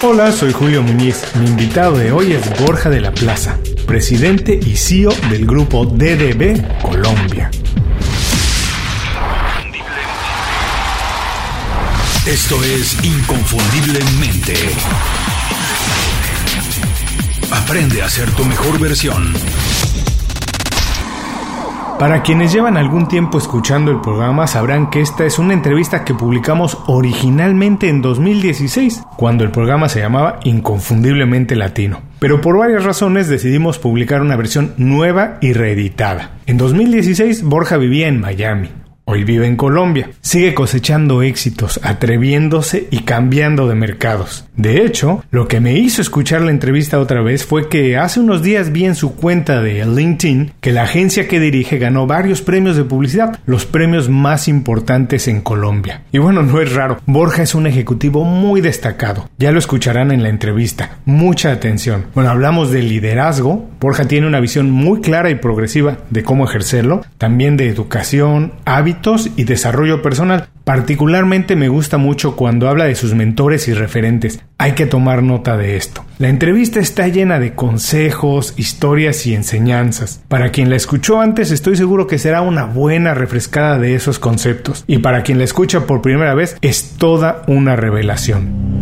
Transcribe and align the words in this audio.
Hola, 0.00 0.30
soy 0.30 0.52
Julio 0.52 0.80
Muñiz. 0.80 1.24
Mi 1.40 1.46
invitado 1.46 1.98
de 1.98 2.12
hoy 2.12 2.32
es 2.32 2.60
Borja 2.60 2.88
de 2.88 3.00
la 3.00 3.10
Plaza, 3.10 3.58
presidente 3.84 4.54
y 4.54 4.76
CEO 4.76 5.10
del 5.28 5.44
grupo 5.44 5.86
DDB 5.86 6.80
Colombia. 6.80 7.50
Esto 12.24 12.62
es 12.62 12.96
Inconfundiblemente. 13.02 14.54
Aprende 17.50 18.00
a 18.00 18.08
ser 18.08 18.30
tu 18.30 18.44
mejor 18.44 18.78
versión. 18.78 19.34
Para 21.98 22.22
quienes 22.22 22.52
llevan 22.52 22.76
algún 22.76 23.08
tiempo 23.08 23.38
escuchando 23.38 23.90
el 23.90 24.00
programa 24.00 24.46
sabrán 24.46 24.88
que 24.88 25.00
esta 25.00 25.24
es 25.24 25.40
una 25.40 25.52
entrevista 25.52 26.04
que 26.04 26.14
publicamos 26.14 26.78
originalmente 26.86 27.88
en 27.88 28.02
2016, 28.02 29.02
cuando 29.16 29.42
el 29.42 29.50
programa 29.50 29.88
se 29.88 29.98
llamaba 29.98 30.38
Inconfundiblemente 30.44 31.56
Latino. 31.56 32.00
Pero 32.20 32.40
por 32.40 32.56
varias 32.56 32.84
razones 32.84 33.26
decidimos 33.26 33.80
publicar 33.80 34.22
una 34.22 34.36
versión 34.36 34.74
nueva 34.76 35.38
y 35.40 35.54
reeditada. 35.54 36.38
En 36.46 36.56
2016 36.56 37.42
Borja 37.42 37.76
vivía 37.78 38.06
en 38.06 38.20
Miami. 38.20 38.68
Hoy 39.10 39.24
vive 39.24 39.46
en 39.46 39.56
Colombia. 39.56 40.10
Sigue 40.20 40.52
cosechando 40.52 41.22
éxitos, 41.22 41.80
atreviéndose 41.82 42.88
y 42.90 43.04
cambiando 43.04 43.66
de 43.66 43.74
mercados. 43.74 44.44
De 44.54 44.84
hecho, 44.84 45.24
lo 45.30 45.48
que 45.48 45.60
me 45.60 45.78
hizo 45.78 46.02
escuchar 46.02 46.42
la 46.42 46.50
entrevista 46.50 46.98
otra 46.98 47.22
vez 47.22 47.46
fue 47.46 47.70
que 47.70 47.96
hace 47.96 48.20
unos 48.20 48.42
días 48.42 48.70
vi 48.70 48.84
en 48.84 48.94
su 48.94 49.16
cuenta 49.16 49.62
de 49.62 49.86
LinkedIn 49.86 50.52
que 50.60 50.72
la 50.72 50.82
agencia 50.82 51.26
que 51.26 51.40
dirige 51.40 51.78
ganó 51.78 52.06
varios 52.06 52.42
premios 52.42 52.76
de 52.76 52.84
publicidad, 52.84 53.38
los 53.46 53.64
premios 53.64 54.10
más 54.10 54.46
importantes 54.46 55.26
en 55.26 55.40
Colombia. 55.40 56.02
Y 56.12 56.18
bueno, 56.18 56.42
no 56.42 56.60
es 56.60 56.74
raro, 56.74 57.00
Borja 57.06 57.42
es 57.42 57.54
un 57.54 57.66
ejecutivo 57.66 58.24
muy 58.24 58.60
destacado. 58.60 59.30
Ya 59.38 59.52
lo 59.52 59.58
escucharán 59.58 60.12
en 60.12 60.22
la 60.22 60.28
entrevista. 60.28 60.98
Mucha 61.06 61.50
atención. 61.50 62.04
Bueno, 62.14 62.28
hablamos 62.28 62.70
de 62.70 62.82
liderazgo. 62.82 63.70
Borja 63.80 64.06
tiene 64.06 64.26
una 64.26 64.40
visión 64.40 64.70
muy 64.70 65.00
clara 65.00 65.30
y 65.30 65.36
progresiva 65.36 65.96
de 66.10 66.22
cómo 66.24 66.44
ejercerlo, 66.44 67.00
también 67.16 67.56
de 67.56 67.68
educación, 67.68 68.52
hábitos, 68.66 68.97
y 69.36 69.44
desarrollo 69.44 70.02
personal. 70.02 70.48
Particularmente 70.64 71.56
me 71.56 71.68
gusta 71.68 71.96
mucho 71.96 72.36
cuando 72.36 72.68
habla 72.68 72.84
de 72.84 72.94
sus 72.94 73.14
mentores 73.14 73.68
y 73.68 73.72
referentes. 73.72 74.40
Hay 74.58 74.72
que 74.72 74.86
tomar 74.86 75.22
nota 75.22 75.56
de 75.56 75.76
esto. 75.76 76.04
La 76.18 76.28
entrevista 76.28 76.78
está 76.80 77.08
llena 77.08 77.38
de 77.38 77.54
consejos, 77.54 78.54
historias 78.56 79.24
y 79.26 79.34
enseñanzas. 79.34 80.22
Para 80.28 80.50
quien 80.50 80.68
la 80.68 80.76
escuchó 80.76 81.20
antes 81.20 81.50
estoy 81.52 81.76
seguro 81.76 82.06
que 82.06 82.18
será 82.18 82.42
una 82.42 82.64
buena 82.64 83.14
refrescada 83.14 83.78
de 83.78 83.94
esos 83.94 84.18
conceptos. 84.18 84.84
Y 84.86 84.98
para 84.98 85.22
quien 85.22 85.38
la 85.38 85.44
escucha 85.44 85.86
por 85.86 86.02
primera 86.02 86.34
vez 86.34 86.56
es 86.60 86.96
toda 86.98 87.42
una 87.46 87.76
revelación. 87.76 88.77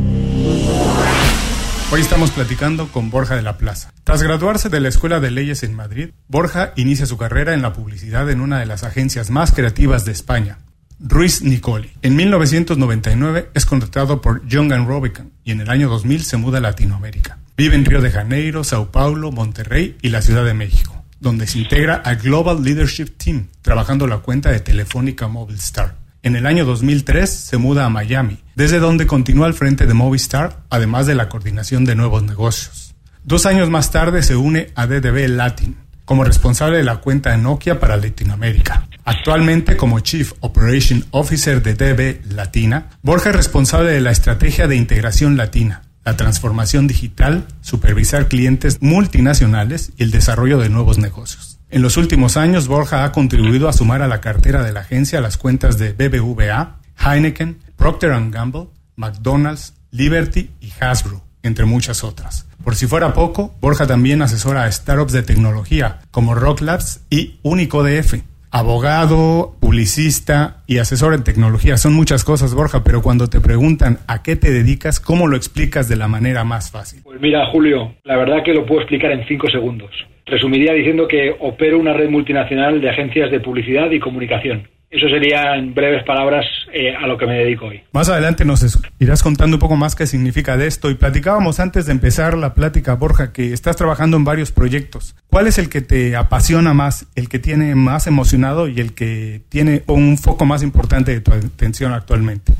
Hoy 1.97 2.03
estamos 2.03 2.31
platicando 2.31 2.89
con 2.89 3.09
Borja 3.09 3.37
de 3.37 3.43
la 3.43 3.57
Plaza. 3.57 3.91
Tras 4.05 4.23
graduarse 4.23 4.69
de 4.69 4.81
la 4.81 4.89
Escuela 4.89 5.19
de 5.19 5.31
Leyes 5.31 5.63
en 5.63 5.73
Madrid, 5.73 6.11
Borja 6.29 6.75
inicia 6.77 7.07
su 7.07 7.17
carrera 7.17 7.55
en 7.55 7.63
la 7.63 7.73
publicidad 7.73 8.29
en 8.29 8.43
una 8.43 8.59
de 8.59 8.67
las 8.67 8.85
agencias 8.85 9.31
más 9.31 9.51
creativas 9.51 10.05
de 10.05 10.13
España, 10.13 10.59
Ruiz 11.01 11.41
Nicoli. 11.41 11.91
En 12.03 12.15
1999 12.15 13.49
es 13.55 13.65
contratado 13.65 14.21
por 14.21 14.47
Young 14.47 14.87
Robican 14.87 15.33
y 15.43 15.53
en 15.53 15.63
el 15.63 15.71
año 15.71 15.89
2000 15.89 16.23
se 16.23 16.37
muda 16.37 16.59
a 16.59 16.61
Latinoamérica. 16.61 17.39
Vive 17.57 17.77
en 17.77 17.87
Río 17.87 18.03
de 18.03 18.11
Janeiro, 18.11 18.63
Sao 18.63 18.93
Paulo, 18.93 19.33
Monterrey 19.33 19.97
y 20.03 20.11
la 20.11 20.21
Ciudad 20.21 20.45
de 20.45 20.53
México, 20.53 21.03
donde 21.19 21.47
se 21.47 21.61
integra 21.61 21.95
al 21.95 22.17
Global 22.17 22.63
Leadership 22.63 23.17
Team, 23.17 23.47
trabajando 23.63 24.07
la 24.07 24.19
cuenta 24.19 24.51
de 24.51 24.61
Telefónica 24.61 25.29
Movistar. 25.29 25.97
En 26.27 26.35
el 26.35 26.45
año 26.45 26.65
2003 26.65 27.31
se 27.31 27.57
muda 27.57 27.85
a 27.85 27.89
Miami, 27.89 28.39
desde 28.57 28.81
donde 28.81 29.07
continúa 29.07 29.47
al 29.47 29.55
frente 29.55 29.87
de 29.87 29.95
Movistar, 29.95 30.65
además 30.71 31.07
de 31.07 31.15
la 31.15 31.29
coordinación 31.29 31.85
de 31.85 31.95
nuevos 31.95 32.25
negocios. 32.25 32.97
Dos 33.23 33.47
años 33.47 33.71
más 33.71 33.93
tarde 33.93 34.25
se 34.25 34.35
une 34.35 34.73
a 34.75 34.89
DDB 34.89 35.29
Latin, 35.29 35.77
como 36.05 36.25
responsable 36.25 36.79
de 36.79 36.83
la 36.83 36.97
cuenta 36.97 37.31
de 37.31 37.39
Nokia 37.39 37.79
para 37.79 37.97
Latinoamérica. 37.97 38.89
Actualmente 39.05 39.77
como 39.77 40.01
Chief 40.01 40.33
Operation 40.41 41.05
Officer 41.13 41.63
de 41.63 41.75
DB 41.75 42.33
Latina, 42.35 42.89
Borja 43.03 43.31
es 43.31 43.37
responsable 43.37 43.93
de 43.93 44.01
la 44.01 44.11
estrategia 44.11 44.67
de 44.67 44.75
integración 44.75 45.37
latina, 45.37 45.83
la 46.05 46.17
transformación 46.17 46.89
digital, 46.89 47.47
supervisar 47.61 48.27
clientes 48.27 48.79
multinacionales 48.81 49.93
y 49.97 50.03
el 50.03 50.11
desarrollo 50.11 50.59
de 50.59 50.71
nuevos 50.71 50.99
negocios. 50.99 51.56
En 51.77 51.83
los 51.83 51.99
últimos 51.99 52.39
años, 52.39 52.69
Borja 52.69 53.05
ha 53.05 53.13
contribuido 53.13 53.69
a 53.69 53.73
sumar 53.75 54.01
a 54.01 54.09
la 54.09 54.23
cartera 54.23 54.63
de 54.63 54.73
la 54.73 54.81
agencia 54.81 55.21
las 55.21 55.37
cuentas 55.37 55.77
de 55.77 55.93
BBVA, 55.93 56.77
Heineken, 56.99 57.59
Procter 57.77 58.13
Gamble, 58.31 58.69
McDonald's, 58.97 59.75
Liberty 59.91 60.49
y 60.59 60.73
Hasbro, 60.81 61.21
entre 61.43 61.67
muchas 61.67 62.03
otras. 62.03 62.49
Por 62.65 62.77
si 62.77 62.87
fuera 62.87 63.13
poco, 63.13 63.55
Borja 63.61 63.87
también 63.87 64.23
asesora 64.23 64.65
a 64.65 64.73
startups 64.73 65.13
de 65.13 65.23
tecnología 65.23 65.99
como 66.11 66.35
Rock 66.35 66.63
Labs 66.63 67.05
y 67.11 67.41
UnicoDF 67.43 68.23
abogado, 68.51 69.55
publicista 69.61 70.63
y 70.67 70.79
asesor 70.79 71.13
en 71.13 71.25
tecnología. 71.25 71.77
Son 71.77 71.93
muchas 71.93 72.25
cosas, 72.25 72.55
Borja, 72.55 72.83
pero 72.85 73.03
cuando 73.03 73.29
te 73.29 73.39
preguntan 73.39 73.99
a 74.07 74.23
qué 74.23 74.35
te 74.35 74.51
dedicas, 74.51 74.99
¿cómo 74.99 75.27
lo 75.27 75.37
explicas 75.37 75.91
de 75.91 75.97
la 75.97 76.09
manera 76.09 76.43
más 76.43 76.71
fácil? 76.71 77.03
Pues 77.05 77.21
mira, 77.21 77.45
Julio, 77.53 77.97
la 78.05 78.17
verdad 78.17 78.43
que 78.43 78.55
lo 78.55 78.65
puedo 78.65 78.81
explicar 78.81 79.13
en 79.13 79.29
cinco 79.29 79.51
segundos. 79.51 79.91
Resumiría 80.27 80.73
diciendo 80.73 81.07
que 81.07 81.37
opero 81.39 81.79
una 81.79 81.93
red 81.93 82.11
multinacional 82.11 82.81
de 82.81 82.91
agencias 82.91 83.31
de 83.31 83.39
publicidad 83.39 83.91
y 83.93 84.01
comunicación. 84.01 84.69
Eso 84.91 85.09
sería, 85.09 85.57
en 85.57 85.75
breves 85.75 86.05
palabras, 86.05 86.45
eh, 86.73 86.95
a 86.95 87.07
lo 87.07 87.19
que 87.19 87.27
me 87.27 87.39
dedico 87.39 87.67
hoy. 87.67 87.83
Más 87.93 88.09
adelante 88.09 88.45
nos 88.45 88.65
irás 89.01 89.23
contando 89.23 89.57
un 89.57 89.61
poco 89.61 89.77
más 89.77 89.95
qué 89.95 90.07
significa 90.07 90.57
de 90.57 90.67
esto. 90.67 90.91
Y 90.91 90.95
platicábamos 90.95 91.61
antes 91.61 91.87
de 91.87 91.93
empezar 91.93 92.37
la 92.37 92.55
plática, 92.55 92.95
Borja, 92.95 93.33
que 93.33 93.53
estás 93.53 93.77
trabajando 93.77 94.17
en 94.17 94.25
varios 94.25 94.53
proyectos. 94.53 95.17
¿Cuál 95.29 95.49
es 95.49 95.59
el 95.59 95.69
que 95.69 95.81
te 95.81 96.17
apasiona 96.17 96.73
más, 96.73 97.07
el 97.15 97.29
que 97.29 97.39
tiene 97.39 97.75
más 97.75 98.07
emocionado 98.07 98.69
y 98.69 98.81
el 98.81 98.95
que 98.95 99.43
tiene 99.49 99.83
un 99.87 100.19
foco 100.19 100.45
más 100.45 100.63
importante 100.63 101.13
de 101.13 101.21
tu 101.21 101.33
atención 101.33 101.93
actualmente? 101.93 102.53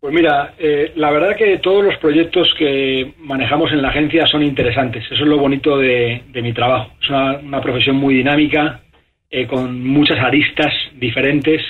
Pues 0.00 0.14
mira, 0.14 0.54
eh, 0.58 0.92
la 0.96 1.10
verdad 1.10 1.36
que 1.36 1.58
todos 1.58 1.84
los 1.84 1.96
proyectos 1.98 2.54
que 2.58 3.12
manejamos 3.18 3.70
en 3.72 3.82
la 3.82 3.90
agencia 3.90 4.26
son 4.26 4.42
interesantes. 4.42 5.04
Eso 5.04 5.22
es 5.22 5.28
lo 5.28 5.36
bonito 5.36 5.76
de, 5.76 6.22
mi 6.34 6.52
trabajo. 6.54 6.92
Es 7.02 7.10
una 7.10 7.60
profesión 7.60 7.96
muy 7.96 8.14
dinámica, 8.14 8.80
eh, 9.32 9.46
con 9.46 9.86
muchas 9.86 10.18
aristas 10.18 10.74
diferentes, 10.98 11.62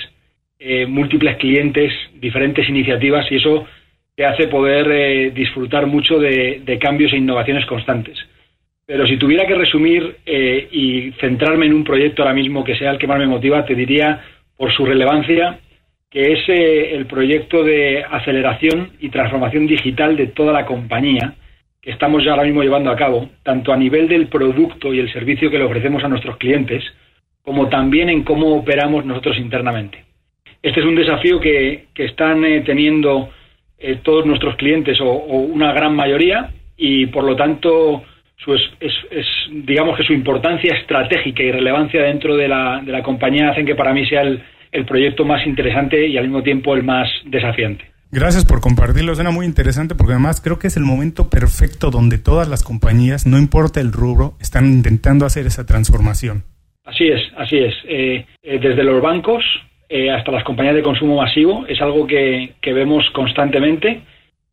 eh, 0.57 0.87
múltiples 0.87 1.37
clientes, 1.37 1.93
diferentes 2.15 2.67
iniciativas 2.67 3.31
y 3.31 3.35
eso 3.35 3.67
te 4.15 4.25
hace 4.25 4.47
poder 4.47 4.91
eh, 4.91 5.29
disfrutar 5.29 5.85
mucho 5.85 6.17
de, 6.17 6.79
cambios 6.81 7.13
e 7.13 7.17
innovaciones 7.17 7.67
constantes. 7.67 8.17
Pero 8.87 9.05
si 9.05 9.17
tuviera 9.17 9.45
que 9.45 9.53
resumir 9.53 10.17
y 10.25 11.11
centrarme 11.19 11.67
en 11.67 11.73
un 11.73 11.83
proyecto 11.83 12.23
ahora 12.23 12.33
mismo 12.33 12.63
que 12.63 12.75
sea 12.75 12.91
el 12.91 12.97
que 12.97 13.07
más 13.07 13.19
me 13.19 13.27
motiva, 13.27 13.63
te 13.63 13.75
diría, 13.75 14.21
por 14.57 14.73
su 14.73 14.83
relevancia, 14.83 15.59
que 16.11 16.33
es 16.33 16.39
el 16.47 17.05
proyecto 17.05 17.63
de 17.63 18.03
aceleración 18.03 18.91
y 18.99 19.09
transformación 19.09 19.65
digital 19.65 20.17
de 20.17 20.27
toda 20.27 20.51
la 20.51 20.65
compañía 20.65 21.35
que 21.81 21.89
estamos 21.89 22.23
ya 22.23 22.31
ahora 22.31 22.43
mismo 22.43 22.61
llevando 22.61 22.91
a 22.91 22.95
cabo, 22.95 23.29
tanto 23.41 23.73
a 23.73 23.77
nivel 23.77 24.07
del 24.07 24.27
producto 24.27 24.93
y 24.93 24.99
el 24.99 25.11
servicio 25.11 25.49
que 25.49 25.57
le 25.57 25.63
ofrecemos 25.63 26.03
a 26.03 26.09
nuestros 26.09 26.37
clientes, 26.37 26.83
como 27.43 27.69
también 27.69 28.09
en 28.09 28.23
cómo 28.23 28.55
operamos 28.55 29.03
nosotros 29.03 29.37
internamente. 29.39 30.03
Este 30.61 30.79
es 30.79 30.85
un 30.85 30.95
desafío 30.95 31.39
que, 31.39 31.87
están 31.95 32.45
eh, 32.45 32.61
teniendo 32.61 33.29
eh, 33.79 33.99
todos 34.03 34.27
nuestros 34.27 34.55
clientes 34.57 34.99
o, 35.01 35.11
una 35.11 35.73
gran 35.73 35.95
mayoría 35.95 36.51
y 36.77 37.07
por 37.07 37.23
lo 37.23 37.35
tanto 37.35 38.03
su 38.37 38.53
es, 38.53 38.71
digamos 39.51 39.97
que 39.97 40.03
su 40.03 40.13
importancia 40.13 40.75
estratégica 40.75 41.41
y 41.41 41.51
relevancia 41.51 42.03
dentro 42.03 42.35
de 42.35 42.47
la, 42.47 42.81
de 42.83 42.91
la 42.91 43.01
compañía 43.01 43.49
hacen 43.49 43.65
que 43.65 43.75
para 43.75 43.93
mí 43.93 44.05
sea 44.05 44.21
el, 44.21 44.41
el 44.71 44.85
proyecto 44.85 45.25
más 45.25 45.45
interesante 45.45 46.07
y 46.07 46.17
al 46.17 46.25
mismo 46.25 46.43
tiempo 46.43 46.73
el 46.75 46.83
más 46.83 47.07
desafiante. 47.25 47.91
Gracias 48.13 48.43
por 48.43 48.59
compartirlo, 48.59 49.15
suena 49.15 49.31
muy 49.31 49.45
interesante 49.45 49.95
porque 49.95 50.11
además 50.11 50.41
creo 50.41 50.59
que 50.59 50.67
es 50.67 50.75
el 50.75 50.83
momento 50.83 51.29
perfecto 51.29 51.91
donde 51.91 52.17
todas 52.17 52.49
las 52.49 52.61
compañías, 52.61 53.25
no 53.25 53.37
importa 53.37 53.79
el 53.79 53.93
rubro, 53.93 54.33
están 54.41 54.65
intentando 54.65 55.25
hacer 55.25 55.45
esa 55.45 55.65
transformación. 55.65 56.43
Así 56.83 57.07
es, 57.07 57.21
así 57.37 57.57
es. 57.57 57.73
Eh, 57.87 58.25
eh, 58.43 58.59
desde 58.59 58.83
los 58.83 59.01
bancos 59.01 59.45
eh, 59.87 60.11
hasta 60.11 60.29
las 60.29 60.43
compañías 60.43 60.75
de 60.75 60.83
consumo 60.83 61.15
masivo 61.15 61.65
es 61.67 61.81
algo 61.81 62.05
que, 62.05 62.53
vemos 62.61 63.09
constantemente 63.11 64.01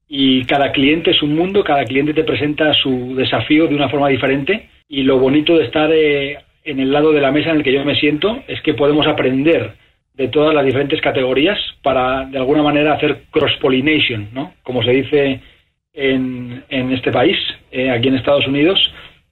y 0.06 0.44
cada 0.44 0.70
cliente 0.70 1.10
es 1.10 1.20
un 1.20 1.34
mundo, 1.34 1.64
cada 1.64 1.84
cliente 1.84 2.14
te 2.14 2.22
presenta 2.22 2.72
su 2.74 3.16
desafío 3.16 3.66
de 3.66 3.74
una 3.74 3.88
forma 3.88 4.08
diferente 4.08 4.68
y 4.88 5.02
lo 5.02 5.18
bonito 5.18 5.56
de 5.56 5.64
estar 5.64 5.90
en 5.92 6.80
el 6.80 6.92
lado 6.92 7.10
de 7.10 7.20
la 7.20 7.32
mesa 7.32 7.50
en 7.50 7.56
el 7.56 7.64
que 7.64 7.72
yo 7.72 7.84
me 7.84 7.98
siento 7.98 8.40
es 8.46 8.62
que 8.62 8.74
podemos 8.74 9.08
aprender 9.08 9.74
de 10.18 10.28
todas 10.28 10.54
las 10.54 10.66
diferentes 10.66 11.00
categorías 11.00 11.58
para 11.82 12.26
de 12.26 12.36
alguna 12.36 12.62
manera 12.62 12.92
hacer 12.92 13.22
cross-pollination, 13.30 14.28
¿no? 14.34 14.52
Como 14.62 14.82
se 14.82 14.90
dice 14.90 15.40
en, 15.94 16.62
en 16.68 16.92
este 16.92 17.10
país, 17.10 17.38
aquí 17.72 18.08
en 18.08 18.16
Estados 18.16 18.46
Unidos, 18.46 18.78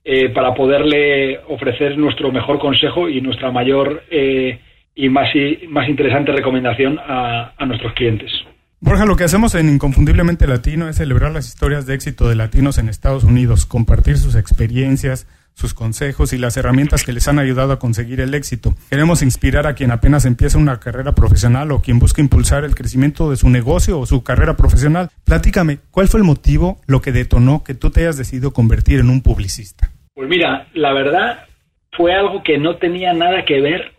eh, 0.09 0.29
para 0.29 0.55
poderle 0.55 1.41
ofrecer 1.49 1.99
nuestro 1.99 2.31
mejor 2.31 2.61
consejo 2.61 3.09
y 3.09 3.21
nuestra 3.21 3.51
mayor 3.51 4.05
eh, 4.09 4.61
y 4.95 5.09
más, 5.09 5.27
más 5.69 5.89
interesante 5.89 6.31
recomendación 6.31 7.01
a, 7.01 7.53
nuestros 7.67 7.93
clientes. 7.95 8.31
Borja, 8.79 9.05
lo 9.05 9.17
que 9.17 9.25
hacemos 9.25 9.57
en 9.57 9.69
Inconfundiblemente 9.69 10.47
Latino 10.47 10.89
es 10.89 10.95
celebrar 10.95 11.33
las 11.33 11.49
historias 11.49 11.87
de 11.87 11.95
éxito 11.95 12.29
de 12.29 12.37
latinos 12.37 12.79
en 12.79 12.89
Estados 12.89 13.25
Unidos, 13.25 13.67
compartir 13.67 14.17
sus 14.17 14.37
experiencias, 14.37 15.27
sus 15.57 15.73
consejos 15.73 16.35
y 16.35 16.39
las 16.39 16.59
herramientas 16.59 17.03
que 17.03 17.15
les 17.15 17.27
han 17.29 17.39
ayudado 17.39 17.73
a 17.73 17.79
conseguir 17.79 18.21
el 18.21 18.35
éxito. 18.35 18.75
Queremos 18.91 19.23
inspirar 19.23 19.67
a 19.67 19.75
quien 19.75 19.91
apenas 19.91 20.27
empieza 20.27 20.59
una 20.59 20.79
carrera 20.79 21.13
profesional 21.13 21.73
o 21.73 21.81
quien 21.81 21.99
busca 21.99 22.21
impulsar 22.21 22.65
el 22.65 22.75
crecimiento 22.75 23.31
de 23.31 23.37
su 23.37 23.49
negocio 23.49 23.99
o 23.99 24.05
su 24.05 24.23
carrera 24.23 24.55
profesional. 24.55 25.09
Platícame, 25.25 25.79
¿cuál 25.91 26.09
fue 26.09 26.21
el 26.21 26.25
motivo, 26.25 26.77
lo 26.87 27.01
que 27.01 27.11
detonó 27.11 27.65
que 27.65 27.73
tú 27.73 27.91
te 27.91 28.01
hayas 28.01 28.19
decidido 28.19 28.53
convertir 28.53 29.01
en 29.01 29.09
un 29.09 29.23
publicista? 29.23 29.91
Pues 30.15 30.29
mira, 30.29 30.69
la 30.75 30.93
verdad 30.93 31.47
fue 31.93 32.13
algo 32.13 32.43
que 32.43 32.59
no 32.59 32.77
tenía 32.77 33.15
nada 33.15 33.47
que 33.47 33.63
ver 33.63 33.93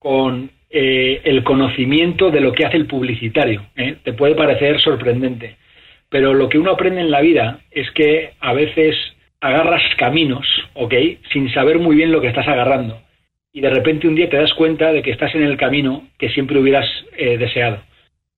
con 0.00 0.50
eh, 0.70 1.20
el 1.24 1.44
conocimiento 1.44 2.32
de 2.32 2.40
lo 2.40 2.52
que 2.52 2.66
hace 2.66 2.78
el 2.78 2.88
publicitario. 2.88 3.64
¿eh? 3.76 3.96
Te 4.02 4.12
puede 4.12 4.34
parecer 4.34 4.80
sorprendente, 4.80 5.56
pero 6.08 6.34
lo 6.34 6.48
que 6.48 6.58
uno 6.58 6.72
aprende 6.72 7.00
en 7.00 7.12
la 7.12 7.20
vida 7.20 7.60
es 7.70 7.88
que 7.92 8.32
a 8.40 8.52
veces 8.52 8.96
agarras 9.40 9.82
caminos, 9.96 10.46
¿ok? 10.74 10.94
Sin 11.32 11.52
saber 11.52 11.78
muy 11.78 11.96
bien 11.96 12.12
lo 12.12 12.20
que 12.20 12.28
estás 12.28 12.48
agarrando. 12.48 13.00
Y 13.52 13.60
de 13.60 13.70
repente 13.70 14.08
un 14.08 14.14
día 14.14 14.28
te 14.28 14.36
das 14.36 14.52
cuenta 14.54 14.92
de 14.92 15.02
que 15.02 15.10
estás 15.10 15.34
en 15.34 15.42
el 15.42 15.56
camino 15.56 16.08
que 16.18 16.28
siempre 16.30 16.58
hubieras 16.58 16.86
eh, 17.16 17.38
deseado. 17.38 17.80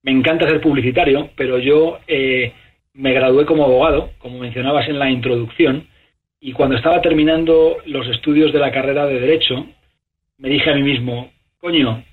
Me 0.02 0.12
encanta 0.12 0.48
ser 0.48 0.60
publicitario, 0.60 1.30
pero 1.36 1.58
yo 1.58 1.98
eh, 2.06 2.52
me 2.94 3.12
gradué 3.12 3.44
como 3.44 3.64
abogado, 3.64 4.10
como 4.18 4.38
mencionabas 4.38 4.88
en 4.88 4.98
la 4.98 5.10
introducción, 5.10 5.88
y 6.40 6.52
cuando 6.52 6.76
estaba 6.76 7.00
terminando 7.00 7.78
los 7.86 8.06
estudios 8.08 8.52
de 8.52 8.60
la 8.60 8.70
carrera 8.70 9.06
de 9.06 9.18
Derecho, 9.18 9.66
me 10.38 10.48
dije 10.48 10.70
a 10.70 10.74
mí 10.74 10.82
mismo, 10.82 11.32
coño, 11.58 12.04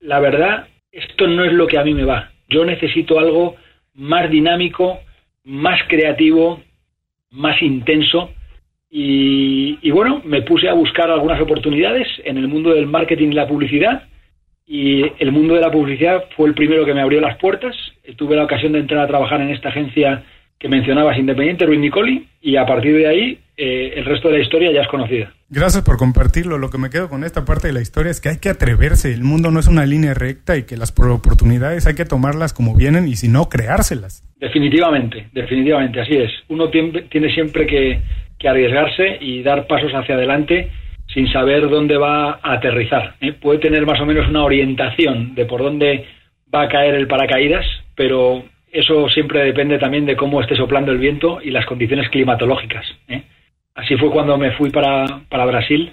la 0.00 0.20
verdad, 0.20 0.68
esto 0.90 1.26
no 1.26 1.44
es 1.44 1.52
lo 1.52 1.66
que 1.66 1.78
a 1.78 1.84
mí 1.84 1.94
me 1.94 2.04
va. 2.04 2.32
Yo 2.48 2.66
necesito 2.66 3.18
algo 3.18 3.56
más 3.94 4.30
dinámico, 4.30 5.00
más 5.44 5.80
creativo, 5.88 6.60
más 7.32 7.60
intenso. 7.62 8.30
Y, 8.90 9.90
bueno, 9.90 10.20
me 10.24 10.42
puse 10.42 10.68
a 10.68 10.74
buscar 10.74 11.10
algunas 11.10 11.40
oportunidades 11.40 12.06
en 12.24 12.36
el 12.36 12.46
mundo 12.46 12.74
del 12.74 12.86
marketing 12.86 13.28
y 13.28 13.34
la 13.34 13.48
publicidad. 13.48 14.04
Y 14.66 15.04
el 15.18 15.32
mundo 15.32 15.54
de 15.54 15.60
la 15.60 15.70
publicidad 15.70 16.24
fue 16.36 16.48
el 16.48 16.54
primero 16.54 16.84
que 16.84 16.94
me 16.94 17.00
abrió 17.00 17.20
las 17.20 17.38
puertas. 17.38 17.74
Tuve 18.16 18.36
la 18.36 18.44
ocasión 18.44 18.72
de 18.72 18.80
entrar 18.80 19.00
a 19.00 19.08
trabajar 19.08 19.40
en 19.40 19.50
esta 19.50 19.70
agencia 19.70 20.22
que 20.58 20.68
mencionabas 20.68 21.18
independiente, 21.18 21.66
Ruiz 21.66 21.80
Nicoli, 21.80 22.28
y 22.40 22.56
a 22.56 22.64
partir 22.64 22.96
de 22.96 23.08
ahí 23.08 23.38
eh, 23.56 23.94
el 23.96 24.04
resto 24.04 24.28
de 24.28 24.38
la 24.38 24.44
historia 24.44 24.70
ya 24.70 24.82
es 24.82 24.88
conocida. 24.88 25.32
Gracias 25.54 25.84
por 25.84 25.98
compartirlo. 25.98 26.56
Lo 26.56 26.70
que 26.70 26.78
me 26.78 26.88
quedo 26.88 27.10
con 27.10 27.24
esta 27.24 27.44
parte 27.44 27.66
de 27.66 27.74
la 27.74 27.82
historia 27.82 28.10
es 28.10 28.22
que 28.22 28.30
hay 28.30 28.38
que 28.38 28.48
atreverse. 28.48 29.12
El 29.12 29.22
mundo 29.22 29.50
no 29.50 29.60
es 29.60 29.68
una 29.68 29.84
línea 29.84 30.14
recta 30.14 30.56
y 30.56 30.62
que 30.62 30.78
las 30.78 30.94
oportunidades 30.98 31.86
hay 31.86 31.94
que 31.94 32.06
tomarlas 32.06 32.54
como 32.54 32.74
vienen 32.74 33.06
y 33.06 33.16
si 33.16 33.28
no, 33.28 33.50
creárselas. 33.50 34.24
Definitivamente, 34.40 35.28
definitivamente, 35.34 36.00
así 36.00 36.16
es. 36.16 36.30
Uno 36.48 36.70
tiene 36.70 37.34
siempre 37.34 37.66
que, 37.66 38.00
arriesgarse 38.48 39.18
y 39.20 39.42
dar 39.42 39.66
pasos 39.66 39.92
hacia 39.92 40.14
adelante 40.14 40.70
sin 41.12 41.30
saber 41.30 41.68
dónde 41.68 41.98
va 41.98 42.40
a 42.42 42.54
aterrizar. 42.54 43.16
¿eh? 43.20 43.34
Puede 43.34 43.58
tener 43.58 43.84
más 43.84 44.00
o 44.00 44.06
menos 44.06 44.26
una 44.28 44.44
orientación 44.44 45.34
de 45.34 45.44
por 45.44 45.62
dónde 45.62 46.06
va 46.52 46.62
a 46.62 46.68
caer 46.68 46.94
el 46.94 47.06
paracaídas, 47.06 47.66
pero 47.94 48.42
eso 48.72 49.08
siempre 49.10 49.44
depende 49.44 49.78
también 49.78 50.06
de 50.06 50.16
cómo 50.16 50.40
esté 50.40 50.56
soplando 50.56 50.92
el 50.92 50.98
viento 50.98 51.40
y 51.42 51.50
las 51.50 51.66
condiciones 51.66 52.08
climatológicas. 52.08 52.86
¿eh? 53.08 53.22
Así 53.74 53.96
fue 53.96 54.10
cuando 54.10 54.36
me 54.36 54.52
fui 54.52 54.70
para, 54.70 55.22
Brasil 55.30 55.92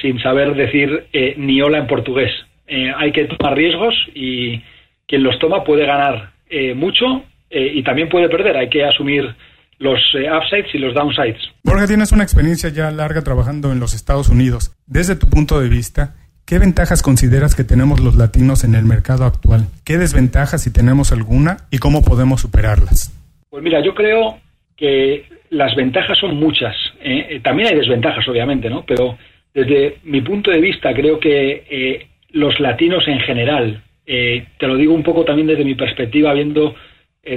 sin 0.00 0.20
saber 0.20 0.54
decir 0.54 1.08
eh, 1.12 1.34
ni 1.36 1.60
hola 1.60 1.78
en 1.78 1.86
portugués. 1.86 2.30
Eh, 2.66 2.92
hay 2.96 3.12
que 3.12 3.24
tomar 3.24 3.56
riesgos 3.56 3.94
y 4.14 4.62
quien 5.06 5.22
los 5.22 5.38
toma 5.38 5.64
puede 5.64 5.86
ganar 5.86 6.32
mucho 6.76 7.24
y 7.50 7.82
también 7.82 8.08
puede 8.08 8.28
perder. 8.30 8.56
Hay 8.56 8.70
que 8.70 8.82
asumir 8.82 9.34
los 9.78 10.00
upsides 10.14 10.74
y 10.74 10.78
los 10.78 10.94
downsides. 10.94 11.42
Borja, 11.62 11.86
tienes 11.86 12.10
una 12.10 12.22
experiencia 12.22 12.70
ya 12.70 12.90
larga 12.90 13.22
trabajando 13.22 13.70
en 13.70 13.80
los 13.80 13.94
Estados 13.94 14.30
Unidos. 14.30 14.74
Desde 14.86 15.14
tu 15.14 15.28
punto 15.28 15.60
de 15.60 15.68
vista, 15.68 16.14
¿Qué 16.48 16.58
ventajas 16.58 17.02
consideras 17.02 17.54
que 17.54 17.62
tenemos 17.62 18.00
los 18.00 18.16
latinos 18.16 18.64
en 18.64 18.74
el 18.74 18.86
mercado 18.86 19.26
actual? 19.26 19.66
¿Qué 19.84 19.98
desventajas, 19.98 20.62
si 20.62 20.72
tenemos 20.72 21.12
alguna, 21.12 21.58
y 21.70 21.76
cómo 21.76 22.00
podemos 22.00 22.40
superarlas? 22.40 23.12
Pues 23.50 23.62
mira, 23.62 23.84
yo 23.84 23.94
creo 23.94 24.38
que 24.74 25.26
las 25.50 25.76
ventajas 25.76 26.16
son 26.16 26.36
muchas. 26.36 26.74
¿Eh? 27.00 27.26
Eh, 27.30 27.40
también 27.40 27.68
hay 27.68 27.76
desventajas, 27.76 28.26
obviamente, 28.28 28.68
¿no? 28.70 28.84
Pero 28.86 29.18
desde 29.54 29.98
mi 30.04 30.20
punto 30.20 30.50
de 30.50 30.60
vista, 30.60 30.92
creo 30.94 31.18
que 31.18 31.64
eh, 31.68 32.06
los 32.30 32.58
latinos 32.60 33.06
en 33.08 33.20
general, 33.20 33.82
te 34.04 34.66
lo 34.66 34.76
digo 34.76 34.94
un 34.94 35.02
poco 35.02 35.22
también 35.24 35.48
desde 35.48 35.64
mi 35.64 35.74
perspectiva, 35.74 36.30
habiendo 36.30 36.74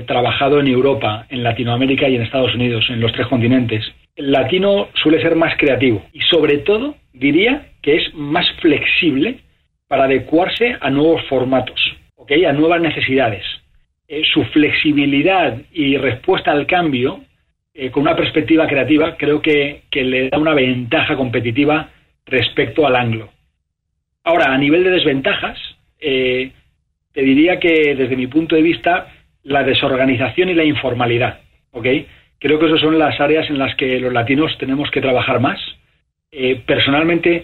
trabajado 0.06 0.62
en 0.62 0.68
Europa, 0.68 1.26
en 1.30 1.44
Latinoamérica 1.44 2.08
y 2.08 2.16
en 2.16 2.22
Estados 2.22 2.56
Unidos, 2.56 2.86
en 2.90 3.02
los 3.02 3.12
tres 3.12 3.28
continentes, 3.28 3.84
el 4.16 4.32
latino 4.32 4.88
suele 4.94 5.22
ser 5.22 5.36
más 5.36 5.58
creativo 5.58 6.02
y 6.14 6.22
sobre 6.22 6.60
todo 6.60 6.96
diría 7.12 7.72
que 7.82 7.98
es 7.98 8.14
más 8.14 8.46
flexible 8.62 9.40
para 9.90 10.06
adecuarse 10.06 10.78
a 10.80 10.90
nuevos 10.90 11.24
formatos, 11.28 11.82
¿okay? 12.16 12.46
a 12.46 12.54
nuevas 12.54 12.82
necesidades. 12.82 13.44
Su 14.34 14.46
flexibilidad 14.46 15.58
y 15.74 15.98
respuesta 15.98 16.52
al 16.52 16.68
cambio, 16.68 17.20
eh, 17.74 17.90
con 17.90 18.04
una 18.04 18.16
perspectiva 18.16 18.68
creativa, 18.68 19.16
creo 19.16 19.42
que, 19.42 19.84
le 19.94 20.30
da 20.30 20.38
una 20.38 20.54
ventaja 20.54 21.16
competitiva 21.16 21.90
respecto 22.26 22.86
al 22.86 22.98
anglo. 22.98 23.30
Ahora, 24.24 24.54
a 24.54 24.58
nivel 24.58 24.84
de 24.84 24.92
desventajas, 24.92 25.58
eh, 26.00 26.52
te 27.14 27.22
diría 27.22 27.60
que 27.60 27.96
desde 27.96 28.18
mi 28.18 28.28
punto 28.28 28.56
de 28.56 28.62
vista, 28.62 29.08
la 29.44 29.64
desorganización 29.64 30.50
y 30.50 30.54
la 30.54 30.66
informalidad. 30.66 31.40
¿okay? 31.72 32.08
Creo 32.40 32.60
que 32.60 32.68
esas 32.68 32.82
son 32.82 33.00
las 33.00 33.20
áreas 33.20 33.50
en 33.50 33.58
las 33.58 33.76
que 33.76 34.00
los 34.00 34.12
latinos 34.12 34.58
tenemos 34.58 34.92
que 34.92 35.02
trabajar 35.02 35.40
más. 35.40 35.60
personalmente, 36.66 37.44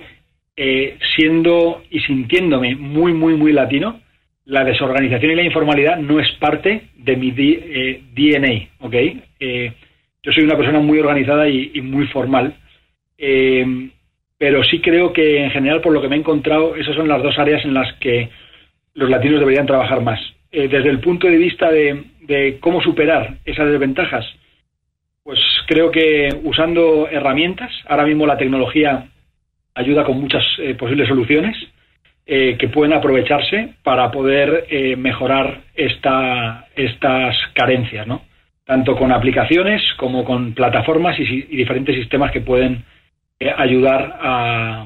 eh, 0.55 0.97
siendo 1.15 1.83
y 1.89 1.99
sintiéndome 1.99 2.75
muy, 2.75 3.13
muy, 3.13 3.35
muy 3.35 3.51
latino, 3.51 3.99
la 4.45 4.63
desorganización 4.63 5.31
y 5.31 5.35
la 5.35 5.43
informalidad 5.43 5.97
no 5.97 6.19
es 6.19 6.31
parte 6.39 6.83
de 6.95 7.17
mi 7.17 7.31
DNA, 7.31 8.69
¿ok? 8.79 8.95
Eh, 10.27 10.31
yo 10.31 10.33
soy 10.33 10.43
una 10.43 10.57
persona 10.57 10.79
muy 10.79 10.99
organizada 10.99 11.47
y, 11.47 11.81
muy 11.81 12.07
formal, 12.07 12.55
pero 14.37 14.63
sí 14.63 14.81
creo 14.81 15.13
que 15.13 15.43
en 15.43 15.51
general, 15.51 15.81
por 15.81 15.93
lo 15.93 16.01
que 16.01 16.09
me 16.09 16.15
he 16.15 16.19
encontrado, 16.19 16.75
esas 16.75 16.95
son 16.95 17.07
las 17.07 17.23
dos 17.23 17.37
áreas 17.39 17.63
en 17.65 17.73
las 17.73 17.93
que 17.95 18.29
los 18.93 19.09
latinos 19.09 19.39
deberían 19.39 19.65
trabajar 19.65 20.01
más. 20.01 20.19
desde 20.51 20.89
el 20.89 20.99
punto 20.99 21.27
de 21.27 21.37
vista 21.37 21.71
de, 21.71 22.57
cómo 22.59 22.81
superar 22.81 23.37
esas 23.45 23.69
desventajas, 23.69 24.25
pues 25.23 25.39
creo 25.67 25.91
que 25.91 26.29
usando 26.43 27.07
herramientas, 27.09 27.71
ahora 27.87 28.05
mismo 28.05 28.25
la 28.25 28.37
tecnología 28.37 29.07
ayuda 29.77 30.03
con 30.03 30.19
muchas 30.19 30.43
eh, 30.59 30.75
posibles 30.75 31.07
soluciones 31.07 31.55
eh, 32.25 32.57
que 32.57 32.67
pueden 32.67 32.93
aprovecharse 32.93 33.75
para 33.83 34.11
poder 34.11 34.65
eh, 34.69 34.95
mejorar 34.95 35.61
esta, 35.75 36.67
estas 36.75 37.37
carencias, 37.53 38.05
¿no? 38.07 38.26
Tanto 38.67 38.95
con 38.97 39.11
aplicaciones 39.11 39.81
como 39.97 40.23
con 40.25 40.53
plataformas 40.53 41.17
y, 41.19 41.41
diferentes 41.55 41.95
sistemas 41.95 42.31
que 42.31 42.41
pueden 42.41 42.83
ayudar 43.57 44.19
a 44.21 44.85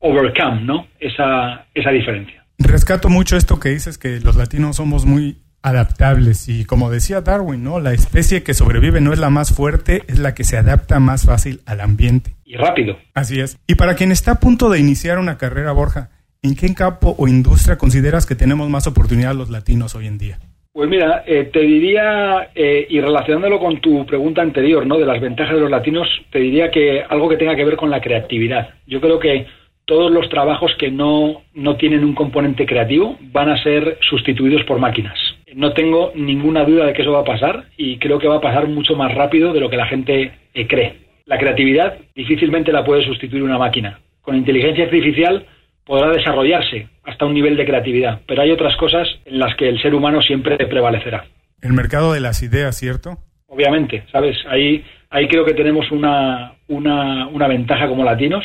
overcome 0.00 0.62
¿no? 0.62 0.86
esa, 0.98 1.66
esa 1.74 1.90
diferencia. 1.90 2.44
Rescato 2.58 3.08
mucho 3.08 3.36
esto 3.36 3.60
que 3.60 3.68
dices, 3.68 3.98
que 3.98 4.18
los 4.20 4.36
latinos 4.36 4.76
somos 4.76 5.04
muy 5.04 5.36
adaptables 5.62 6.48
y 6.48 6.64
como 6.64 6.90
decía 6.90 7.20
Darwin, 7.20 7.62
¿no? 7.62 7.80
La 7.80 7.92
especie 7.92 8.42
que 8.42 8.54
sobrevive 8.54 9.00
no 9.00 9.12
es 9.12 9.18
la 9.18 9.28
más 9.28 9.54
fuerte, 9.54 10.02
es 10.08 10.18
la 10.18 10.34
que 10.34 10.44
se 10.44 10.56
adapta 10.56 10.98
más 10.98 11.26
fácil 11.26 11.60
al 11.66 11.80
ambiente. 11.80 12.34
Y 12.44 12.56
rápido. 12.56 12.96
Así 13.14 13.40
es. 13.40 13.58
Y 13.66 13.74
para 13.74 13.94
quien 13.94 14.10
está 14.10 14.32
a 14.32 14.40
punto 14.40 14.70
de 14.70 14.78
iniciar 14.78 15.18
una 15.18 15.36
carrera, 15.36 15.72
Borja, 15.72 16.10
¿en 16.42 16.54
qué 16.54 16.72
campo 16.74 17.14
o 17.18 17.28
industria 17.28 17.76
consideras 17.76 18.24
que 18.24 18.36
tenemos 18.36 18.70
más 18.70 18.86
oportunidad 18.86 19.34
los 19.34 19.50
latinos 19.50 19.94
hoy 19.94 20.06
en 20.06 20.18
día? 20.18 20.38
Pues 20.78 20.88
mira, 20.88 21.24
eh, 21.26 21.50
te 21.52 21.58
diría, 21.58 22.50
eh, 22.54 22.86
y 22.88 23.00
relacionándolo 23.00 23.58
con 23.58 23.80
tu 23.80 24.06
pregunta 24.06 24.42
anterior, 24.42 24.86
¿no? 24.86 24.96
De 24.96 25.06
las 25.06 25.20
ventajas 25.20 25.56
de 25.56 25.60
los 25.60 25.70
latinos, 25.72 26.06
te 26.30 26.38
diría 26.38 26.70
que 26.70 27.02
algo 27.02 27.28
que 27.28 27.36
tenga 27.36 27.56
que 27.56 27.64
ver 27.64 27.74
con 27.74 27.90
la 27.90 28.00
creatividad. 28.00 28.74
Yo 28.86 29.00
creo 29.00 29.18
que 29.18 29.48
todos 29.86 30.12
los 30.12 30.28
trabajos 30.28 30.72
que 30.78 30.88
no, 30.88 31.42
no 31.52 31.76
tienen 31.76 32.04
un 32.04 32.14
componente 32.14 32.64
creativo 32.64 33.18
van 33.32 33.50
a 33.50 33.60
ser 33.60 33.98
sustituidos 34.08 34.62
por 34.66 34.78
máquinas 34.78 35.18
no 35.54 35.72
tengo 35.72 36.12
ninguna 36.14 36.62
duda 36.64 36.86
de 36.86 36.92
que 36.92 37.02
eso 37.02 37.10
va 37.10 37.20
a 37.20 37.24
pasar 37.24 37.64
y 37.76 37.98
creo 37.98 38.20
que 38.20 38.28
va 38.28 38.36
a 38.36 38.40
pasar 38.40 38.68
mucho 38.68 38.94
más 38.94 39.12
rápido 39.12 39.52
de 39.52 39.58
lo 39.58 39.68
que 39.70 39.76
la 39.76 39.86
gente 39.86 40.30
eh, 40.54 40.66
cree. 40.68 40.98
La 41.24 41.38
creatividad 41.38 41.98
difícilmente 42.14 42.70
la 42.70 42.84
puede 42.84 43.04
sustituir 43.04 43.42
una 43.42 43.58
máquina. 43.58 43.98
Con 44.22 44.36
inteligencia 44.36 44.84
artificial 44.84 45.46
podrá 45.88 46.10
desarrollarse 46.10 46.86
hasta 47.02 47.24
un 47.24 47.32
nivel 47.32 47.56
de 47.56 47.64
creatividad, 47.64 48.20
pero 48.28 48.42
hay 48.42 48.50
otras 48.50 48.76
cosas 48.76 49.08
en 49.24 49.38
las 49.38 49.56
que 49.56 49.70
el 49.70 49.80
ser 49.80 49.94
humano 49.94 50.20
siempre 50.20 50.58
prevalecerá. 50.66 51.24
El 51.62 51.72
mercado 51.72 52.12
de 52.12 52.20
las 52.20 52.42
ideas, 52.42 52.76
¿cierto? 52.76 53.16
Obviamente, 53.46 54.04
¿sabes? 54.12 54.36
Ahí, 54.50 54.84
ahí 55.08 55.26
creo 55.26 55.46
que 55.46 55.54
tenemos 55.54 55.90
una, 55.90 56.52
una, 56.68 57.26
una 57.28 57.48
ventaja 57.48 57.88
como 57.88 58.04
latinos 58.04 58.44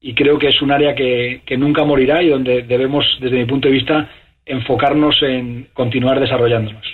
y 0.00 0.14
creo 0.14 0.38
que 0.38 0.48
es 0.48 0.62
un 0.62 0.70
área 0.70 0.94
que, 0.94 1.42
que 1.44 1.56
nunca 1.56 1.84
morirá 1.84 2.22
y 2.22 2.28
donde 2.28 2.62
debemos, 2.62 3.04
desde 3.20 3.36
mi 3.36 3.46
punto 3.46 3.66
de 3.66 3.74
vista, 3.74 4.08
enfocarnos 4.46 5.16
en 5.22 5.68
continuar 5.74 6.20
desarrollándonos. 6.20 6.86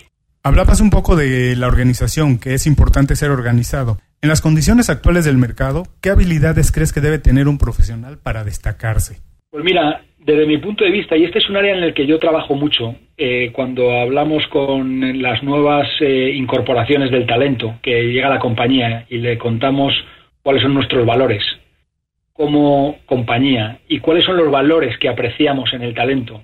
Hablabas 0.43 0.81
un 0.81 0.89
poco 0.89 1.17
de 1.17 1.55
la 1.55 1.67
organización, 1.67 2.39
que 2.39 2.55
es 2.55 2.67
importante 2.67 3.15
ser 3.15 3.31
organizado. 3.31 3.99
En 4.23 4.31
las 4.31 4.41
condiciones 4.41 4.89
actuales 4.89 5.27
del 5.27 5.37
mercado, 5.37 5.83
¿qué 6.01 6.09
habilidades 6.09 6.73
crees 6.73 6.95
que 6.95 7.03
debe 7.03 7.19
tener 7.19 7.47
un 7.47 7.59
profesional 7.59 8.19
para 8.19 8.43
destacarse? 8.43 9.21
Pues 9.53 9.65
mira, 9.65 10.01
desde 10.19 10.47
mi 10.47 10.57
punto 10.57 10.83
de 10.83 10.91
vista, 10.91 11.15
y 11.15 11.25
este 11.25 11.39
es 11.39 11.51
un 11.51 11.59
área 11.59 11.77
en 11.77 11.85
el 11.85 11.93
que 11.93 12.07
yo 12.07 12.19
trabajo 12.19 12.55
mucho, 12.55 12.97
eh, 13.19 13.51
cuando 13.53 13.93
hablamos 13.93 14.47
con 14.47 15.21
las 15.21 15.43
nuevas 15.43 15.87
eh, 16.01 16.33
incorporaciones 16.35 17.11
del 17.11 17.27
talento 17.27 17.75
que 17.83 18.05
llega 18.05 18.29
a 18.29 18.35
la 18.35 18.39
compañía 18.39 19.05
y 19.11 19.19
le 19.19 19.37
contamos 19.37 19.93
cuáles 20.43 20.63
son 20.63 20.73
nuestros 20.73 21.05
valores 21.05 21.45
como 22.33 22.97
compañía 23.05 23.79
y 23.89 23.99
cuáles 23.99 24.25
son 24.25 24.39
los 24.39 24.51
valores 24.51 24.97
que 24.97 25.11
apreciamos 25.11 25.71
en 25.75 25.83
el 25.83 25.95
talento 25.95 26.43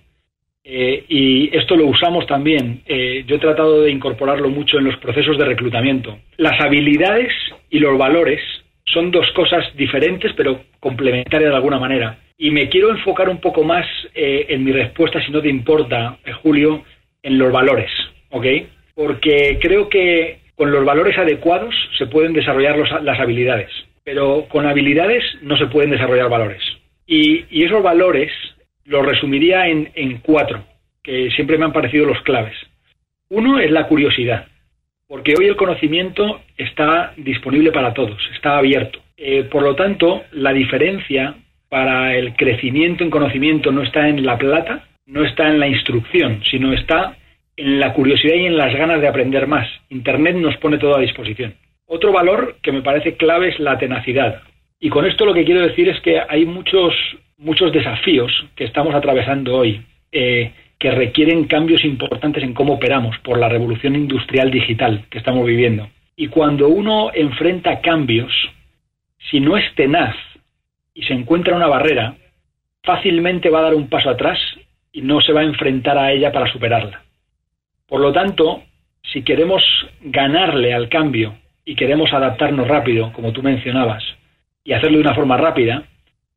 eh, 0.71 1.07
y 1.09 1.57
esto 1.57 1.77
lo 1.77 1.87
usamos 1.87 2.27
también. 2.27 2.83
Eh, 2.85 3.25
yo 3.27 3.37
he 3.37 3.38
tratado 3.38 3.85
de 3.85 3.91
incorporarlo 3.91 4.50
mucho 4.50 4.77
en 4.77 4.85
los 4.85 4.99
procesos 4.99 5.38
de 5.38 5.47
reclutamiento. 5.47 6.19
Las 6.37 6.61
habilidades 6.61 7.33
y 7.71 7.79
los 7.79 7.97
valores 7.97 8.43
son 8.85 9.11
dos 9.11 9.27
cosas 9.35 9.65
diferentes, 9.77 10.31
pero 10.37 10.61
complementarias 10.79 11.50
de 11.50 11.57
alguna 11.57 11.79
manera. 11.79 12.19
Y 12.38 12.50
me 12.50 12.68
quiero 12.68 12.90
enfocar 12.90 13.28
un 13.28 13.40
poco 13.40 13.64
más 13.64 13.87
eh, 14.14 14.47
en 14.49 14.64
mi 14.64 14.73
respuesta, 14.73 15.21
si 15.25 15.30
no 15.33 15.42
te 15.42 15.49
importa, 15.49 16.18
Julio, 16.42 16.85
en 17.23 17.37
los 17.37 17.52
valores, 17.52 17.90
¿ok? 18.30 18.47
Porque 18.95 19.59
creo 19.61 19.88
que 19.88 20.38
con 20.54 20.71
los 20.71 20.85
valores 20.85 21.18
adecuados 21.18 21.75
se 21.99 22.07
pueden 22.07 22.33
desarrollar 22.33 22.78
las 23.02 23.21
habilidades, 23.21 23.71
pero 24.04 24.47
con 24.49 24.66
habilidades 24.66 25.25
no 25.42 25.57
se 25.57 25.66
pueden 25.66 25.90
desarrollar 25.90 26.30
valores. 26.30 26.62
y 27.07 27.64
esos 27.64 27.83
valores 27.83 28.30
lo 28.88 29.02
resumiría 29.02 29.68
en, 29.68 30.18
cuatro, 30.23 30.64
que 31.02 31.30
siempre 31.33 31.59
me 31.59 31.66
han 31.66 31.73
parecido 31.73 32.07
los 32.07 32.21
claves. 32.23 32.57
Uno 33.28 33.61
es 33.61 33.71
la 33.71 33.87
curiosidad, 33.87 34.47
porque 35.07 35.35
hoy 35.38 35.47
el 35.47 35.57
conocimiento 35.57 36.40
está 36.57 37.12
disponible 37.18 37.71
para 37.71 37.92
todos, 37.92 38.18
está 38.35 38.57
abierto. 38.57 38.99
Eh, 39.16 39.45
por 39.45 39.62
lo 39.62 39.76
tanto, 39.76 40.25
la 40.33 40.52
diferencia 40.52 41.37
para 41.68 42.16
el 42.16 42.34
crecimiento 42.34 43.04
en 43.04 43.10
conocimiento 43.10 43.70
no 43.72 43.82
está 43.82 44.08
en 44.08 44.25
la 44.25 44.38
plata, 44.38 44.87
no 45.06 45.25
está 45.25 45.48
en 45.48 45.60
la 45.60 45.68
instrucción, 45.68 46.42
sino 46.50 46.72
está 46.72 47.16
en 47.56 47.80
la 47.80 47.92
curiosidad 47.92 48.34
y 48.34 48.46
en 48.46 48.56
las 48.56 48.75
ganas 48.75 49.00
de 49.00 49.08
aprender 49.08 49.46
más. 49.46 49.68
Internet 49.90 50.37
nos 50.37 50.56
pone 50.58 50.78
todo 50.78 50.96
a 50.96 51.00
disposición. 51.00 51.54
Otro 51.87 52.12
valor 52.12 52.56
que 52.62 52.72
me 52.72 52.82
parece 52.82 53.16
clave 53.16 53.48
es 53.48 53.58
la 53.58 53.78
tenacidad. 53.78 54.42
Y 54.80 54.90
con 54.90 55.06
esto 55.06 55.25
lo 55.25 55.34
que 55.34 55.44
quiero 55.44 55.62
decir 55.62 55.88
es 55.88 56.00
que 56.00 56.20
hay 56.28 56.46
muchos 56.46 56.94
muchos 57.38 57.72
desafíos 57.72 58.32
que 58.56 58.64
estamos 58.64 58.94
atravesando 58.94 59.56
hoy 59.56 59.80
eh, 60.10 60.52
que 60.78 60.90
requieren 60.90 61.44
cambios 61.44 61.84
importantes 61.84 62.42
en 62.42 62.52
cómo 62.52 62.75
operamos 62.75 63.16
por 63.18 63.38
la 63.38 63.48
revolución 63.48 63.96
industrial 63.96 64.50
digital 64.50 65.04
que 65.10 65.18
estamos 65.18 65.46
viviendo. 65.46 65.88
Y 66.16 66.28
cuando 66.28 66.68
uno 66.68 67.10
enfrenta 67.14 67.80
cambios, 67.80 68.32
si 69.30 69.40
no 69.40 69.56
es 69.56 69.64
tenaz 69.75 70.16
y 70.99 71.05
se 71.05 71.14
encuentra 71.14 71.55
una 71.55 71.69
barrera, 71.69 72.17
fácilmente 72.83 73.50
va 73.50 73.61
a 73.61 73.62
dar 73.62 73.75
un 73.75 73.88
paso 73.88 74.11
atrás 74.11 74.37
y 74.90 75.02
no 75.02 75.21
se 75.21 75.33
va 75.33 75.43
a 75.43 75.45
enfrentar 75.45 75.97
a 75.97 76.11
ella 76.11 76.33
para 76.33 76.50
superarla. 76.50 77.02
Por 77.87 78.00
lo 78.00 78.12
tanto, 78.12 78.64
si 79.12 79.23
queremos 79.23 79.62
ganarle 80.00 80.75
al 80.75 80.88
cambio 80.88 81.37
y 81.64 81.76
queremos 81.76 82.12
adaptarnos 82.12 82.67
rápido, 82.67 83.12
como 83.12 83.33
tú 83.33 83.45
mencionabas, 83.45 84.02
y 84.64 84.73
hacerlo 84.73 84.99
de 84.99 85.05
una 85.05 85.14
forma 85.14 85.37
rápida, 85.37 85.85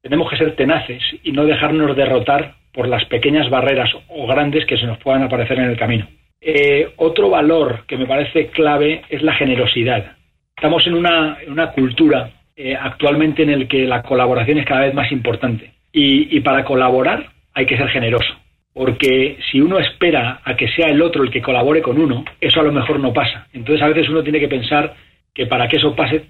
tenemos 0.04 0.30
que 0.30 0.38
ser 0.38 0.56
tenaces 0.56 1.02
y 1.24 1.32
no 1.32 1.46
dejarnos 1.46 1.96
derrotar 1.96 2.54
por 2.72 2.88
las 2.88 3.04
pequeñas 3.06 3.50
barreras 3.50 3.90
o 4.10 4.28
grandes 4.28 4.68
que 4.68 4.78
se 4.78 4.86
nos 4.86 5.00
puedan 5.00 5.24
aparecer 5.24 5.58
en 5.58 5.72
el 5.72 5.78
camino. 5.78 6.08
Eh, 6.40 6.94
otro 6.98 7.32
valor 7.32 7.86
que 7.88 7.98
me 7.98 8.06
parece 8.06 8.50
clave 8.52 9.02
es 9.10 9.24
la 9.24 9.34
generosidad. 9.34 10.18
Estamos 10.56 10.86
en 10.86 10.94
una, 10.94 11.72
cultura 11.74 12.30
eh, 12.64 12.78
actualmente 12.80 13.42
en 13.42 13.50
el 13.50 13.68
que 13.68 13.88
la 13.88 14.04
colaboración 14.04 14.60
es 14.60 14.68
cada 14.68 14.82
vez 14.82 14.94
más 14.94 15.12
importante. 15.12 15.72
Y, 15.92 16.40
para 16.42 16.64
colaborar 16.64 17.32
hay 17.56 17.66
que 17.66 17.76
ser 17.76 17.90
generoso. 17.90 18.36
Porque 18.72 19.40
si 19.52 19.60
uno 19.60 19.80
espera 19.80 20.42
a 20.46 20.56
que 20.56 20.68
sea 20.68 20.88
el 20.88 21.02
otro 21.02 21.24
el 21.24 21.32
que 21.32 21.42
colabore 21.42 21.82
con 21.82 22.00
uno, 22.00 22.24
eso 22.40 22.62
a 22.62 22.64
lo 22.64 22.72
mejor 22.72 23.00
no 23.00 23.14
pasa. 23.14 23.48
Entonces 23.52 23.82
a 23.82 23.88
veces 23.88 24.10
uno 24.10 24.22
tiene 24.22 24.40
que 24.40 24.48
pensar 24.48 24.94
que 25.34 25.48
para 25.48 25.68
que 25.68 25.78
eso 25.78 25.96
pase 25.96 26.26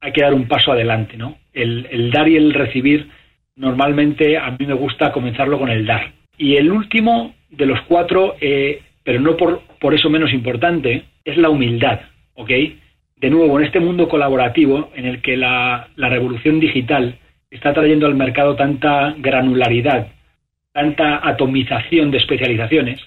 hay 0.00 0.12
que 0.12 0.22
dar 0.22 0.34
un 0.34 0.48
paso 0.48 0.72
adelante, 0.72 1.16
¿no? 1.16 1.38
El, 1.52 2.10
dar 2.10 2.28
y 2.28 2.36
el 2.36 2.52
recibir, 2.52 3.08
normalmente 3.54 4.36
a 4.36 4.50
mí 4.50 4.66
me 4.66 4.74
gusta 4.74 5.12
comenzarlo 5.12 5.58
con 5.58 5.70
el 5.70 5.86
dar. 5.86 6.12
Y 6.36 6.56
el 6.56 6.70
último 6.70 7.32
de 7.48 7.66
los 7.66 7.80
cuatro, 7.82 8.34
eh, 8.40 8.82
pero 9.04 9.20
no 9.20 9.36
por, 9.36 9.62
por 9.78 9.94
eso 9.94 10.10
menos 10.10 10.32
importante, 10.32 11.04
es 11.24 11.36
la 11.36 11.48
humildad, 11.48 12.00
¿ok? 12.34 12.50
De 13.16 13.30
nuevo, 13.30 13.58
en 13.58 13.66
este 13.66 13.80
mundo 13.80 14.08
colaborativo 14.08 14.90
en 14.94 15.06
el 15.06 15.22
que 15.22 15.36
la, 15.36 15.88
revolución 15.96 16.60
digital 16.60 17.18
está 17.50 17.72
trayendo 17.72 18.06
al 18.06 18.14
mercado 18.14 18.56
tanta 18.56 19.14
granularidad, 19.18 20.08
tanta 20.72 21.26
atomización 21.26 22.10
de 22.10 22.18
especializaciones, 22.18 23.00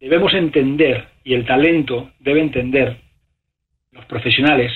debemos 0.00 0.34
entender, 0.34 1.04
y 1.24 1.34
el 1.34 1.44
talento 1.44 2.10
debe 2.18 2.40
entender, 2.40 2.96
los 3.92 4.04
profesionales, 4.06 4.72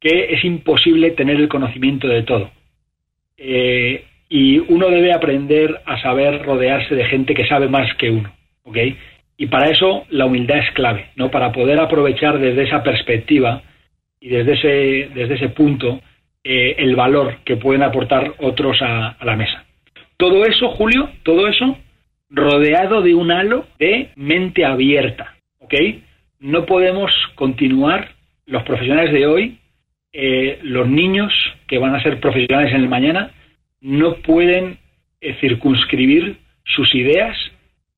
que 0.00 0.32
es 0.32 0.44
imposible 0.44 1.10
tener 1.10 1.36
el 1.36 1.48
conocimiento 1.48 2.08
de 2.08 2.22
todo. 2.22 2.50
Eh, 3.36 4.04
y 4.28 4.58
uno 4.58 4.88
debe 4.88 5.12
aprender 5.12 5.82
a 5.84 6.00
saber 6.00 6.42
rodearse 6.42 6.94
de 6.94 7.04
gente 7.04 7.34
que 7.34 7.46
sabe 7.46 7.68
más 7.68 7.94
que 7.96 8.10
uno. 8.10 8.32
¿ok? 8.64 8.76
Y 9.36 9.46
para 9.46 9.70
eso 9.70 10.06
la 10.10 10.26
humildad 10.26 10.58
es 10.58 10.70
clave, 10.72 11.06
¿no? 11.16 11.30
Para 11.30 11.52
poder 11.52 11.80
aprovechar 11.80 12.38
desde 12.38 12.64
esa 12.64 12.82
perspectiva 12.82 13.62
y 14.20 14.28
desde 14.28 14.52
ese, 14.52 15.10
desde 15.14 15.34
ese 15.34 15.48
punto 15.48 16.00
eh, 16.44 16.76
el 16.78 16.94
valor 16.94 17.38
que 17.44 17.56
pueden 17.56 17.82
aportar 17.82 18.34
otros 18.38 18.80
a, 18.82 19.10
a 19.10 19.24
la 19.24 19.36
mesa. 19.36 19.64
Todo 20.16 20.44
eso, 20.44 20.68
Julio, 20.70 21.10
todo 21.22 21.48
eso 21.48 21.78
rodeado 22.28 23.02
de 23.02 23.14
un 23.14 23.30
halo 23.32 23.66
de 23.78 24.10
mente 24.16 24.64
abierta. 24.64 25.36
¿ok? 25.58 25.74
No 26.38 26.66
podemos 26.66 27.10
continuar 27.34 28.12
los 28.46 28.62
profesionales 28.62 29.12
de 29.12 29.26
hoy 29.26 29.60
eh, 30.12 30.58
los 30.62 30.88
niños 30.88 31.32
que 31.68 31.78
van 31.78 31.94
a 31.94 32.02
ser 32.02 32.18
profesionales 32.18 32.74
en 32.74 32.80
el 32.80 32.88
mañana 32.88 33.30
no 33.80 34.16
pueden 34.16 34.78
eh, 35.20 35.36
circunscribir 35.40 36.38
sus 36.64 36.92
ideas 36.96 37.36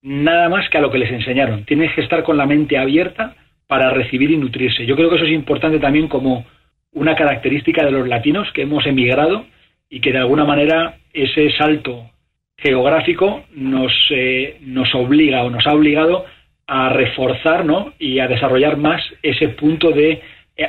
nada 0.02 0.50
más 0.50 0.68
que 0.68 0.76
a 0.76 0.82
lo 0.82 0.90
que 0.90 0.98
les 0.98 1.10
enseñaron. 1.10 1.64
Tienen 1.64 1.90
que 1.94 2.02
estar 2.02 2.22
con 2.22 2.36
la 2.36 2.44
mente 2.44 2.76
abierta 2.76 3.34
para 3.72 3.88
recibir 3.88 4.30
y 4.30 4.36
nutrirse. 4.36 4.84
Yo 4.84 4.94
creo 4.94 5.08
que 5.08 5.16
eso 5.16 5.24
es 5.24 5.32
importante 5.32 5.78
también 5.78 6.06
como 6.06 6.44
una 6.92 7.16
característica 7.16 7.82
de 7.82 7.90
los 7.90 8.06
latinos 8.06 8.46
que 8.52 8.64
hemos 8.64 8.84
emigrado 8.84 9.46
y 9.88 10.02
que 10.02 10.12
de 10.12 10.18
alguna 10.18 10.44
manera 10.44 10.98
ese 11.14 11.50
salto 11.52 12.10
geográfico 12.58 13.44
nos, 13.54 13.90
eh, 14.10 14.58
nos 14.60 14.94
obliga 14.94 15.42
o 15.42 15.48
nos 15.48 15.66
ha 15.66 15.72
obligado 15.72 16.26
a 16.66 16.90
reforzar 16.90 17.64
¿no? 17.64 17.94
y 17.98 18.18
a 18.18 18.28
desarrollar 18.28 18.76
más 18.76 19.00
ese 19.22 19.48
punto 19.48 19.90
de 19.90 20.20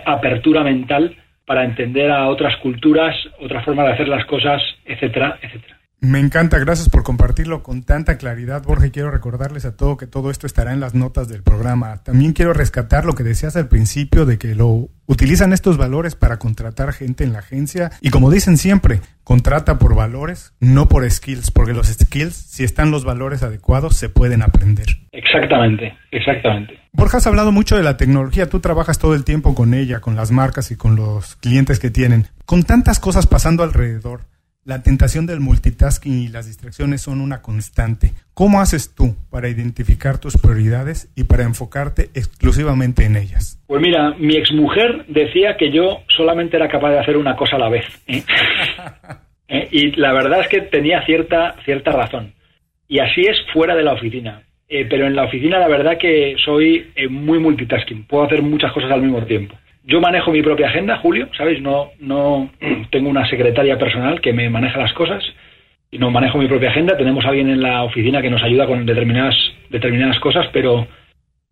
apertura 0.05 0.63
mental 0.63 1.17
para 1.45 1.65
entender 1.65 2.10
a 2.10 2.29
otras 2.29 2.55
culturas, 2.62 3.17
otra 3.41 3.63
forma 3.63 3.83
de 3.83 3.91
hacer 3.91 4.07
las 4.07 4.24
cosas, 4.27 4.62
etcétera, 4.86 5.39
etcétera. 5.41 5.83
Me 6.03 6.19
encanta, 6.19 6.60
gracias 6.60 6.89
por 6.89 7.03
compartirlo 7.03 7.63
con 7.63 7.83
tanta 7.83 8.17
claridad, 8.17 8.62
Borja, 8.63 8.88
y 8.88 8.91
quiero 8.91 9.10
recordarles 9.10 9.63
a 9.63 9.77
todo 9.77 9.95
que 9.95 10.05
todo 10.05 10.31
esto 10.31 10.45
estará 10.45 10.74
en 10.74 10.81
las 10.81 10.93
notas 10.93 11.29
del 11.29 11.43
programa. 11.43 12.03
También 12.03 12.33
quiero 12.33 12.51
rescatar 12.51 13.05
lo 13.05 13.15
que 13.15 13.24
decías 13.24 13.55
al 13.55 13.69
principio 13.69 14.25
de 14.25 14.38
que 14.38 14.53
lo 14.53 14.89
utilizan 15.05 15.53
estos 15.53 15.77
valores 15.77 16.15
para 16.15 16.39
contratar 16.39 16.91
gente 16.91 17.24
en 17.24 17.31
la 17.31 17.39
agencia 17.39 17.89
y 18.01 18.10
como 18.10 18.31
dicen 18.31 18.57
siempre, 18.57 19.00
contrata 19.24 19.79
por 19.79 19.95
valores, 19.95 20.53
no 20.60 20.89
por 20.89 21.10
skills, 21.10 21.51
porque 21.51 21.72
los 21.72 21.88
skills, 21.88 22.36
si 22.36 22.65
están 22.65 22.91
los 22.91 23.05
valores 23.05 23.41
adecuados, 23.41 23.95
se 23.95 24.10
pueden 24.10 24.41
aprender. 24.41 24.88
Exactamente, 25.13 25.98
exactamente. 26.12 26.74
Borja, 26.91 27.19
has 27.19 27.27
hablado 27.27 27.53
mucho 27.53 27.77
de 27.77 27.83
la 27.83 27.95
tecnología, 27.95 28.50
tú 28.50 28.60
trabajas 28.60 29.00
todo 29.00 29.15
el 29.15 29.24
tiempo 29.24 29.55
con 29.55 29.74
ella, 29.74 30.01
con 30.01 30.17
las 30.17 30.31
marcas 30.31 30.69
y 30.69 30.75
con 30.75 30.98
los 30.98 31.38
clientes 31.38 31.79
que 31.79 31.91
tienen. 31.91 32.27
Con 32.45 32.63
tantas 32.63 33.00
cosas 33.00 33.25
pasando 33.25 33.63
alrededor, 33.63 34.33
la 34.65 34.82
tentación 34.82 35.25
del 35.25 35.39
multitasking 35.39 36.22
y 36.22 36.27
las 36.29 36.48
distracciones 36.48 37.01
son 37.01 37.20
una 37.20 37.41
constante. 37.41 38.12
¿Cómo 38.34 38.62
haces 38.62 38.96
tú 38.96 39.15
para 39.29 39.50
identificar 39.50 40.20
tus 40.20 40.38
prioridades 40.38 41.12
y 41.15 41.25
para 41.25 41.43
enfocarte 41.43 42.10
exclusivamente 42.13 43.05
en 43.05 43.17
ellas? 43.17 43.62
Pues 43.67 43.82
mira, 43.82 44.15
mi 44.17 44.38
exmujer 44.38 45.05
decía 45.08 45.58
que 45.58 45.72
yo 45.72 46.03
solamente 46.15 46.55
era 46.55 46.70
capaz 46.70 46.91
de 46.91 47.00
hacer 47.00 47.17
una 47.17 47.36
cosa 47.36 47.58
a 47.58 47.60
la 47.60 47.70
vez. 47.70 47.86
¿eh? 48.08 48.24
¿Eh? 49.50 49.67
Y 49.72 49.91
la 50.00 50.13
verdad 50.13 50.41
es 50.41 50.48
que 50.48 50.62
tenía 50.62 51.05
cierta, 51.05 51.55
cierta 51.65 51.91
razón. 51.91 52.34
Y 52.88 53.00
así 53.00 53.22
es 53.22 53.38
fuera 53.51 53.75
de 53.75 53.84
la 53.84 53.93
oficina. 53.93 54.43
Eh, 54.70 54.86
pero 54.89 55.05
en 55.05 55.15
la 55.15 55.25
oficina 55.25 55.60
la 55.60 55.67
verdad 55.67 55.98
que 56.00 56.36
soy 56.43 56.91
muy 57.10 57.38
multitasking. 57.39 58.05
Puedo 58.05 58.24
hacer 58.24 58.41
muchas 58.41 58.72
cosas 58.72 58.91
al 58.91 59.01
mismo 59.01 59.24
tiempo. 59.25 59.55
Yo 59.86 60.00
manejo 60.00 60.32
mi 60.32 60.42
propia 60.42 60.68
agenda, 60.68 60.98
Julio, 60.98 61.28
¿sabéis? 61.38 61.62
No, 61.62 61.92
no 62.00 62.50
tengo 62.90 63.10
una 63.10 63.28
secretaria 63.30 63.78
personal 63.78 64.22
que 64.22 64.34
me 64.34 64.50
maneja 64.50 64.80
las 64.80 64.94
cosas 64.94 65.24
y 65.92 65.98
no 65.98 66.10
manejo 66.10 66.38
mi 66.38 66.48
propia 66.48 66.70
agenda. 66.70 66.98
Tenemos 66.98 67.25
a 67.25 67.30
alguien 67.30 67.50
en 67.50 67.62
la 67.62 67.84
oficina 67.84 68.22
que 68.22 68.30
nos 68.30 68.42
ayuda 68.42 68.66
con 68.66 68.86
determinadas, 68.86 69.36
determinadas 69.70 70.20
cosas, 70.20 70.48
pero, 70.54 70.88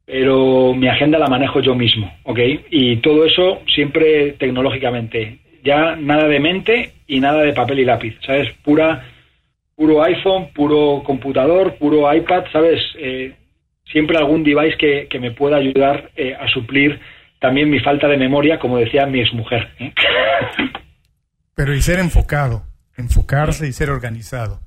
pero 0.06 0.74
mi 0.74 0.88
agenda 0.88 1.20
la 1.20 1.28
manejo 1.28 1.60
yo 1.60 1.76
mismo, 1.76 2.12
¿ok? 2.24 2.40
Y 2.70 2.98
todo 2.98 3.26
eso 3.26 3.62
siempre 3.68 4.32
tecnológicamente. 4.34 5.40
Ya 5.64 5.96
nada 5.98 6.28
de 6.28 6.40
mente 6.40 6.92
y 7.08 7.20
nada 7.20 7.44
de 7.44 7.54
papel 7.54 7.80
y 7.80 7.86
lápiz, 7.86 8.18
¿sabes? 8.26 8.50
Pura, 8.64 9.04
puro 9.76 10.04
iPhone, 10.04 10.48
puro 10.56 11.04
computador, 11.06 11.76
puro 11.76 12.12
iPad, 12.12 12.46
¿sabes? 12.52 12.80
Eh, 12.98 13.34
siempre 13.92 14.18
algún 14.18 14.44
device 14.44 14.78
que, 14.78 15.08
que 15.10 15.20
me 15.20 15.32
pueda 15.32 15.58
ayudar 15.58 16.10
eh, 16.16 16.34
a 16.40 16.48
suplir 16.48 16.98
también 17.42 17.72
mi 17.72 17.80
falta 17.80 18.08
de 18.08 18.18
memoria, 18.18 18.60
como 18.60 18.78
decía 18.78 19.08
mi 19.08 19.20
exmujer. 19.20 19.68
¿eh? 19.80 19.92
Pero 21.56 21.76
y 21.76 21.82
ser 21.82 22.00
enfocado, 22.00 22.62
enfocarse 22.96 23.68
y 23.68 23.74
ser 23.74 23.90
organizado. 23.90 24.60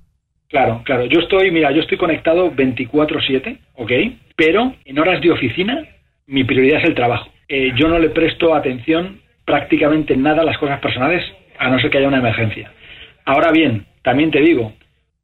Claro, 0.49 0.83
claro. 0.85 1.07
Yo 1.07 1.21
estoy, 1.21 1.51
mira, 1.53 1.71
yo 1.71 1.81
estoy 1.81 1.97
conectado 1.97 2.51
24/7, 2.51 3.59
¿ok? 3.75 3.93
Pero 4.37 4.75
en 4.85 4.99
horas 4.99 5.23
de 5.23 5.31
oficina 5.31 5.87
mi 6.27 6.43
prioridad 6.43 6.81
es 6.81 6.89
el 6.89 6.95
trabajo. 6.95 7.31
Eh, 7.49 7.73
yo 7.77 7.89
no 7.89 7.99
le 7.99 8.11
presto 8.11 8.55
atención 8.55 9.21
prácticamente 9.45 10.17
nada 10.17 10.43
a 10.43 10.45
las 10.45 10.59
cosas 10.59 10.81
personales, 10.81 11.23
a 11.59 11.69
no 11.69 11.79
ser 11.79 11.91
que 11.91 11.99
haya 11.99 12.09
una 12.09 12.19
emergencia. 12.19 12.73
Ahora 13.25 13.53
bien, 13.53 13.87
también 14.03 14.31
te 14.31 14.41
digo, 14.41 14.73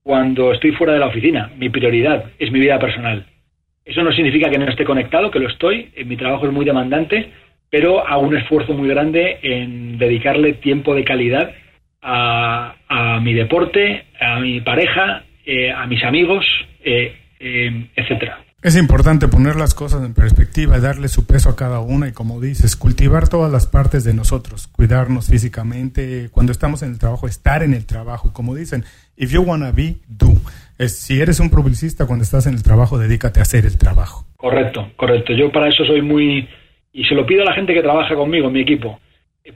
cuando 0.05 0.53
estoy 0.53 0.71
fuera 0.73 0.93
de 0.93 1.01
la 1.01 1.07
oficina, 1.07 1.51
mi 1.57 1.69
prioridad 1.69 2.27
es 2.39 2.53
mi 2.53 2.61
vida 2.61 2.79
personal. 2.79 3.27
Eso 3.85 4.03
no 4.03 4.13
significa 4.13 4.51
que 4.51 4.59
no 4.59 4.69
esté 4.69 4.85
conectado, 4.85 5.31
que 5.31 5.39
lo 5.39 5.49
estoy, 5.49 5.91
mi 6.05 6.17
trabajo 6.17 6.47
es 6.47 6.53
muy 6.53 6.65
demandante, 6.65 7.33
pero 7.71 8.07
hago 8.07 8.23
un 8.23 8.37
esfuerzo 8.37 8.75
muy 8.75 8.89
grande 8.89 9.39
en 9.43 9.99
dedicarle 9.99 10.55
tiempo 10.55 10.95
de 10.95 11.05
calidad 11.05 11.53
a, 12.03 13.21
mi 13.23 13.35
deporte, 13.35 14.07
a 14.21 14.41
mi 14.41 14.61
pareja, 14.61 15.25
eh, 15.45 15.71
a 15.71 15.87
mis 15.87 16.03
amigos, 16.05 16.45
eh, 16.85 17.15
eh, 17.39 17.91
etcétera. 17.95 18.45
Es 18.63 18.77
importante 18.77 19.27
poner 19.27 19.57
las 19.57 19.73
cosas 19.73 20.05
en 20.05 20.13
perspectiva, 20.13 20.79
darle 20.81 21.09
su 21.09 21.27
peso 21.27 21.49
a 21.49 21.57
cada 21.57 21.81
una 21.81 22.09
y 22.09 22.13
como 22.13 22.43
dices, 22.43 22.77
cultivar 22.77 23.27
todas 23.27 23.51
las 23.51 23.67
partes 23.67 24.05
de 24.05 24.13
nosotros, 24.13 24.67
cuidarnos 24.67 25.29
físicamente, 25.29 26.29
cuando 26.31 26.53
estamos 26.53 26.83
en 26.83 26.91
el 26.91 26.99
trabajo, 26.99 27.27
estar 27.27 27.63
en 27.63 27.73
el 27.73 27.87
trabajo, 27.87 28.35
como 28.35 28.55
dicen, 28.55 28.85
if 29.17 29.33
you 29.33 29.41
wanna 29.41 29.73
be, 29.73 29.97
do. 30.09 30.35
Si 30.89 31.21
eres 31.21 31.41
un 31.41 31.51
publicista 31.51 32.07
cuando 32.07 32.23
estás 32.23 32.47
en 32.47 32.55
el 32.55 32.63
trabajo, 32.63 32.99
dedícate 32.99 33.41
a 33.41 33.43
hacer 33.43 33.67
el 33.67 33.77
trabajo. 33.77 34.25
Correcto, 34.37 34.91
correcto. 34.97 35.33
Yo 35.35 35.53
para 35.53 35.69
eso 35.69 35.85
soy 35.85 36.01
muy, 36.01 36.49
y 36.93 37.05
se 37.05 37.15
lo 37.15 37.27
pido 37.27 37.43
a 37.43 37.47
la 37.47 37.55
gente 37.55 37.75
que 37.75 37.83
trabaja 37.83 38.15
conmigo, 38.15 38.47
en 38.49 38.55
mi 38.55 38.61
equipo, 38.61 38.99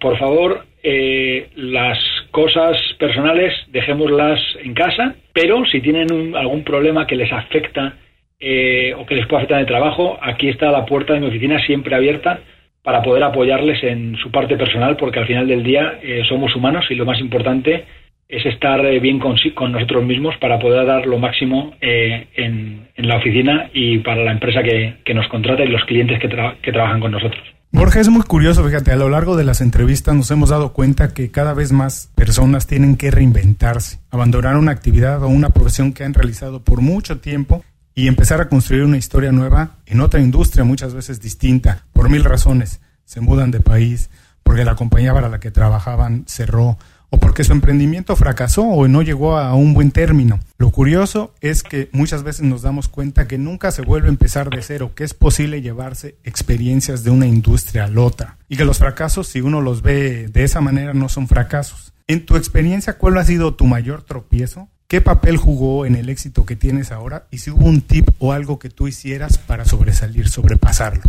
por 0.00 0.18
favor, 0.18 0.66
eh, 0.82 1.48
las 1.56 1.98
cosas 2.30 2.76
personales 2.98 3.52
dejémoslas 3.68 4.40
en 4.62 4.74
casa, 4.74 5.14
pero 5.32 5.64
si 5.66 5.80
tienen 5.80 6.34
algún 6.36 6.64
problema 6.64 7.06
que 7.06 7.16
les 7.16 7.32
afecta, 7.32 7.94
eh, 8.40 8.94
o 8.98 9.06
que 9.06 9.14
les 9.14 9.26
pueda 9.26 9.38
afectar 9.38 9.60
el 9.60 9.66
trabajo, 9.66 10.18
aquí 10.20 10.48
está 10.48 10.70
la 10.70 10.84
puerta 10.84 11.14
de 11.14 11.20
mi 11.20 11.28
oficina 11.28 11.64
siempre 11.64 11.94
abierta 11.94 12.40
para 12.82 13.02
poder 13.02 13.22
apoyarles 13.22 13.82
en 13.82 14.16
su 14.16 14.30
parte 14.30 14.56
personal, 14.56 14.96
porque 14.96 15.20
al 15.20 15.26
final 15.26 15.48
del 15.48 15.62
día 15.62 15.98
eh, 16.02 16.22
somos 16.28 16.54
humanos 16.54 16.84
y 16.90 16.94
lo 16.94 17.06
más 17.06 17.18
importante 17.20 17.84
es 18.28 18.44
estar 18.46 18.84
eh, 18.84 19.00
bien 19.00 19.18
con, 19.18 19.36
con, 19.54 19.72
nosotros 19.72 20.04
mismos 20.04 20.34
para 20.40 20.58
poder 20.58 20.86
dar 20.86 21.06
lo 21.06 21.18
máximo 21.18 21.74
en, 21.80 22.88
la 22.96 23.16
oficina 23.16 23.70
y 23.74 23.98
para 23.98 24.24
la 24.24 24.32
empresa 24.32 24.62
que, 24.62 25.14
nos 25.14 25.28
contrata 25.28 25.62
y 25.62 25.68
los 25.68 25.84
clientes 25.84 26.18
que, 26.20 26.28
que 26.62 26.72
trabajan 26.72 27.00
con 27.00 27.12
nosotros. 27.12 27.42
Borja, 27.70 27.98
es 27.98 28.08
muy 28.08 28.22
curioso, 28.22 28.64
fíjate, 28.64 28.92
a 28.92 28.96
lo 28.96 29.08
largo 29.08 29.36
de 29.36 29.42
las 29.42 29.60
entrevistas 29.60 30.14
nos 30.14 30.30
hemos 30.30 30.50
dado 30.50 30.72
cuenta 30.72 31.12
que 31.12 31.32
cada 31.32 31.54
vez 31.54 31.72
más 31.72 32.08
personas 32.14 32.68
tienen 32.68 32.96
que 32.96 33.10
reinventarse, 33.10 33.98
abandonar 34.12 34.56
una 34.56 34.70
actividad 34.70 35.20
o 35.24 35.28
una 35.28 35.50
profesión 35.50 35.92
que 35.92 36.04
han 36.04 36.14
realizado 36.14 36.62
por 36.62 36.80
mucho 36.80 37.18
tiempo 37.18 37.64
y 37.92 38.06
empezar 38.06 38.40
a 38.40 38.48
construir 38.48 38.84
una 38.84 38.96
historia 38.96 39.32
nueva 39.32 39.78
en 39.86 40.00
otra 40.00 40.20
industria 40.20 40.62
muchas 40.62 40.94
veces 40.94 41.20
distinta, 41.20 41.84
por 41.92 42.08
mil 42.08 42.22
razones. 42.22 42.80
Se 43.04 43.20
mudan 43.20 43.50
de 43.50 43.58
país, 43.58 44.08
porque 44.44 44.64
la 44.64 44.76
compañía 44.76 45.12
para 45.12 45.28
la 45.28 45.40
que 45.40 45.50
trabajaban 45.50 46.24
cerró, 46.28 46.78
o 47.14 47.18
porque 47.20 47.44
su 47.44 47.52
emprendimiento 47.52 48.16
fracasó 48.16 48.62
o 48.62 48.88
no 48.88 49.00
llegó 49.00 49.36
a 49.36 49.54
un 49.54 49.72
buen 49.72 49.92
término. 49.92 50.40
Lo 50.58 50.70
curioso 50.70 51.32
es 51.40 51.62
que 51.62 51.88
muchas 51.92 52.24
veces 52.24 52.42
nos 52.42 52.62
damos 52.62 52.88
cuenta 52.88 53.28
que 53.28 53.38
nunca 53.38 53.70
se 53.70 53.82
vuelve 53.82 54.08
a 54.08 54.10
empezar 54.10 54.50
de 54.50 54.62
cero, 54.62 54.90
que 54.96 55.04
es 55.04 55.14
posible 55.14 55.62
llevarse 55.62 56.16
experiencias 56.24 57.04
de 57.04 57.12
una 57.12 57.28
industria 57.28 57.84
a 57.84 57.88
la 57.88 58.00
otra, 58.00 58.36
y 58.48 58.56
que 58.56 58.64
los 58.64 58.80
fracasos, 58.80 59.28
si 59.28 59.40
uno 59.40 59.60
los 59.60 59.82
ve 59.82 60.26
de 60.26 60.42
esa 60.42 60.60
manera, 60.60 60.92
no 60.92 61.08
son 61.08 61.28
fracasos. 61.28 61.92
En 62.08 62.26
tu 62.26 62.34
experiencia, 62.36 62.98
¿cuál 62.98 63.16
ha 63.18 63.24
sido 63.24 63.54
tu 63.54 63.66
mayor 63.66 64.02
tropiezo? 64.02 64.68
¿Qué 64.88 65.00
papel 65.00 65.36
jugó 65.36 65.86
en 65.86 65.94
el 65.94 66.08
éxito 66.08 66.44
que 66.44 66.56
tienes 66.56 66.90
ahora? 66.90 67.26
Y 67.30 67.38
si 67.38 67.50
hubo 67.50 67.64
un 67.64 67.80
tip 67.80 68.08
o 68.18 68.32
algo 68.32 68.58
que 68.58 68.70
tú 68.70 68.88
hicieras 68.88 69.38
para 69.38 69.64
sobresalir, 69.64 70.26
sobrepasarlo. 70.26 71.04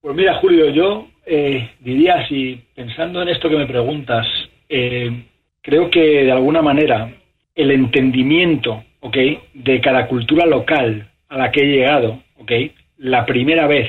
Pues 0.00 0.16
mira, 0.16 0.38
Julio, 0.40 0.70
yo 0.70 1.06
eh, 1.26 1.70
diría, 1.80 2.26
si 2.28 2.64
pensando 2.74 3.20
en 3.20 3.28
esto 3.28 3.50
que 3.50 3.56
me 3.56 3.66
preguntas, 3.66 4.26
eh, 4.70 5.26
creo 5.62 5.90
que 5.90 6.24
de 6.24 6.32
alguna 6.32 6.62
manera 6.62 7.12
el 7.54 7.70
entendimiento 7.70 8.84
¿ok? 9.00 9.16
de 9.54 9.80
cada 9.80 10.06
cultura 10.06 10.46
local 10.46 11.10
a 11.28 11.38
la 11.38 11.50
que 11.50 11.62
he 11.62 11.66
llegado, 11.66 12.22
¿ok? 12.38 12.52
la 12.98 13.26
primera 13.26 13.66
vez 13.66 13.88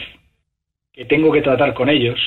que 0.93 1.05
tengo 1.05 1.31
que 1.31 1.41
tratar 1.41 1.73
con 1.73 1.89
ellos, 1.89 2.19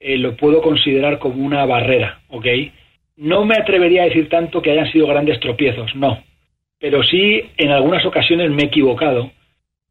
eh, 0.00 0.16
lo 0.18 0.36
puedo 0.36 0.62
considerar 0.62 1.18
como 1.18 1.44
una 1.44 1.66
barrera. 1.66 2.20
¿ok? 2.28 2.46
No 3.16 3.44
me 3.44 3.56
atrevería 3.56 4.02
a 4.02 4.06
decir 4.06 4.28
tanto 4.28 4.62
que 4.62 4.70
hayan 4.70 4.90
sido 4.92 5.06
grandes 5.06 5.40
tropiezos, 5.40 5.94
no 5.96 6.22
pero 6.78 7.02
sí 7.02 7.42
en 7.56 7.70
algunas 7.70 8.04
ocasiones 8.06 8.50
me 8.50 8.62
he 8.62 8.66
equivocado 8.66 9.30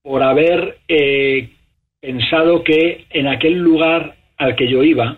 por 0.02 0.23
haber 0.23 0.78
eh, 0.88 1.50
pensado 2.00 2.63
que 2.63 3.06
en 3.10 3.28
aquel 3.28 3.58
lugar 3.58 4.15
al 4.38 4.56
que 4.56 4.69
yo 4.69 4.84
iba 4.84 5.17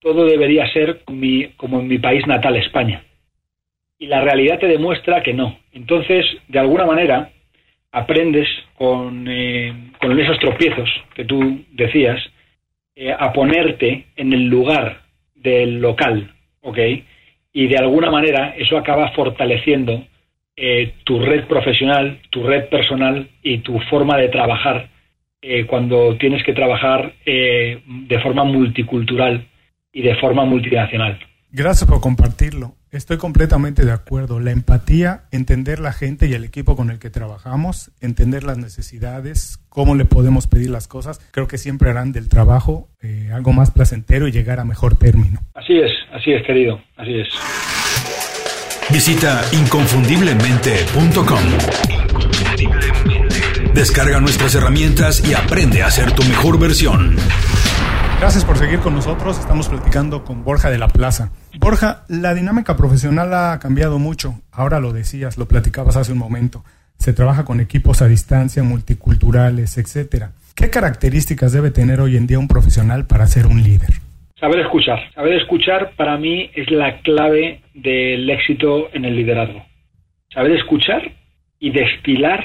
todo 0.00 0.24
debería 0.26 0.70
ser 0.72 1.02
como 1.04 1.80
en 1.80 1.88
mi 1.88 1.98
país 1.98 2.26
natal, 2.26 2.56
España. 2.56 3.04
Y 3.98 4.06
la 4.06 4.22
realidad 4.22 4.58
te 4.58 4.66
demuestra 4.66 5.22
que 5.22 5.34
no. 5.34 5.58
Entonces, 5.72 6.24
de 6.48 6.58
alguna 6.58 6.86
manera, 6.86 7.30
aprendes 7.92 8.48
con, 8.76 9.26
eh, 9.28 9.72
esos 10.00 10.38
tropiezos 10.38 10.88
que 11.14 11.24
tú 11.24 11.60
decías 11.72 12.18
eh, 12.96 13.14
a 13.16 13.32
ponerte 13.32 14.06
en 14.16 14.32
el 14.32 14.46
lugar 14.46 15.02
del 15.34 15.80
local, 15.80 16.32
¿ok? 16.62 16.78
Y 17.52 17.66
de 17.66 17.76
alguna 17.76 18.10
manera 18.10 18.54
eso 18.56 18.78
acaba 18.78 19.10
fortaleciendo 19.12 20.04
eh, 20.56 20.94
tu 21.04 21.18
red 21.20 21.44
profesional, 21.46 22.20
tu 22.30 22.42
red 22.42 22.68
personal 22.68 23.28
y 23.42 23.58
tu 23.58 23.78
forma 23.90 24.16
de 24.18 24.28
trabajar 24.28 24.88
eh, 25.42 25.64
cuando 25.64 26.16
tienes 26.16 26.44
que 26.44 26.52
trabajar 26.52 27.14
eh, 27.24 27.80
de 27.86 28.18
forma 28.20 28.44
multicultural 28.44 29.46
y 29.92 30.02
de 30.02 30.14
forma 30.16 30.44
multinacional. 30.44 31.18
Gracias 31.52 31.88
por 31.88 32.00
compartirlo. 32.00 32.76
Estoy 32.92 33.18
completamente 33.18 33.84
de 33.84 33.92
acuerdo. 33.92 34.38
La 34.38 34.52
empatía, 34.52 35.22
entender 35.32 35.80
la 35.80 35.92
gente 35.92 36.26
y 36.28 36.34
el 36.34 36.44
equipo 36.44 36.76
con 36.76 36.90
el 36.90 36.98
que 36.98 37.10
trabajamos, 37.10 37.90
entender 38.00 38.44
las 38.44 38.58
necesidades, 38.58 39.58
cómo 39.68 39.96
le 39.96 40.04
podemos 40.04 40.46
pedir 40.46 40.70
las 40.70 40.86
cosas, 40.86 41.18
creo 41.32 41.48
que 41.48 41.58
siempre 41.58 41.90
harán 41.90 42.12
del 42.12 42.28
trabajo 42.28 42.88
algo 43.32 43.52
más 43.52 43.70
placentero 43.70 44.28
y 44.28 44.32
llegar 44.32 44.60
a 44.60 44.64
mejor 44.64 44.96
término. 44.96 45.40
Así 45.54 45.78
es, 45.78 45.90
así 46.12 46.32
es, 46.32 46.44
querido, 46.46 46.80
así 46.96 47.18
es. 47.18 47.28
Visita 48.92 49.42
inconfundiblemente.com. 49.52 51.44
Descarga 53.72 54.20
nuestras 54.20 54.54
herramientas 54.56 55.28
y 55.28 55.34
aprende 55.34 55.82
a 55.82 55.90
ser 55.90 56.12
tu 56.12 56.24
mejor 56.24 56.58
versión. 56.58 57.16
Gracias 58.20 58.44
por 58.44 58.58
seguir 58.58 58.80
con 58.80 58.94
nosotros. 58.94 59.38
Estamos 59.38 59.70
platicando 59.70 60.24
con 60.24 60.44
Borja 60.44 60.70
de 60.70 60.76
la 60.76 60.88
Plaza. 60.88 61.32
Borja, 61.58 62.04
la 62.06 62.34
dinámica 62.34 62.76
profesional 62.76 63.32
ha 63.32 63.58
cambiado 63.58 63.98
mucho. 63.98 64.34
Ahora 64.52 64.78
lo 64.78 64.92
decías, 64.92 65.38
lo 65.38 65.48
platicabas 65.48 65.96
hace 65.96 66.12
un 66.12 66.18
momento. 66.18 66.62
Se 66.98 67.14
trabaja 67.14 67.46
con 67.46 67.60
equipos 67.60 68.02
a 68.02 68.08
distancia, 68.08 68.62
multiculturales, 68.62 69.78
etcétera. 69.78 70.32
¿Qué 70.54 70.68
características 70.68 71.54
debe 71.54 71.70
tener 71.70 71.98
hoy 72.02 72.18
en 72.18 72.26
día 72.26 72.38
un 72.38 72.46
profesional 72.46 73.06
para 73.06 73.26
ser 73.26 73.46
un 73.46 73.62
líder? 73.62 73.88
Saber 74.38 74.60
escuchar. 74.60 74.98
Saber 75.14 75.32
escuchar 75.32 75.92
para 75.96 76.18
mí 76.18 76.50
es 76.54 76.70
la 76.70 77.00
clave 77.00 77.62
del 77.72 78.28
éxito 78.28 78.90
en 78.92 79.06
el 79.06 79.16
liderazgo. 79.16 79.64
Saber 80.28 80.52
escuchar 80.52 81.10
y 81.58 81.70
destilar 81.70 82.44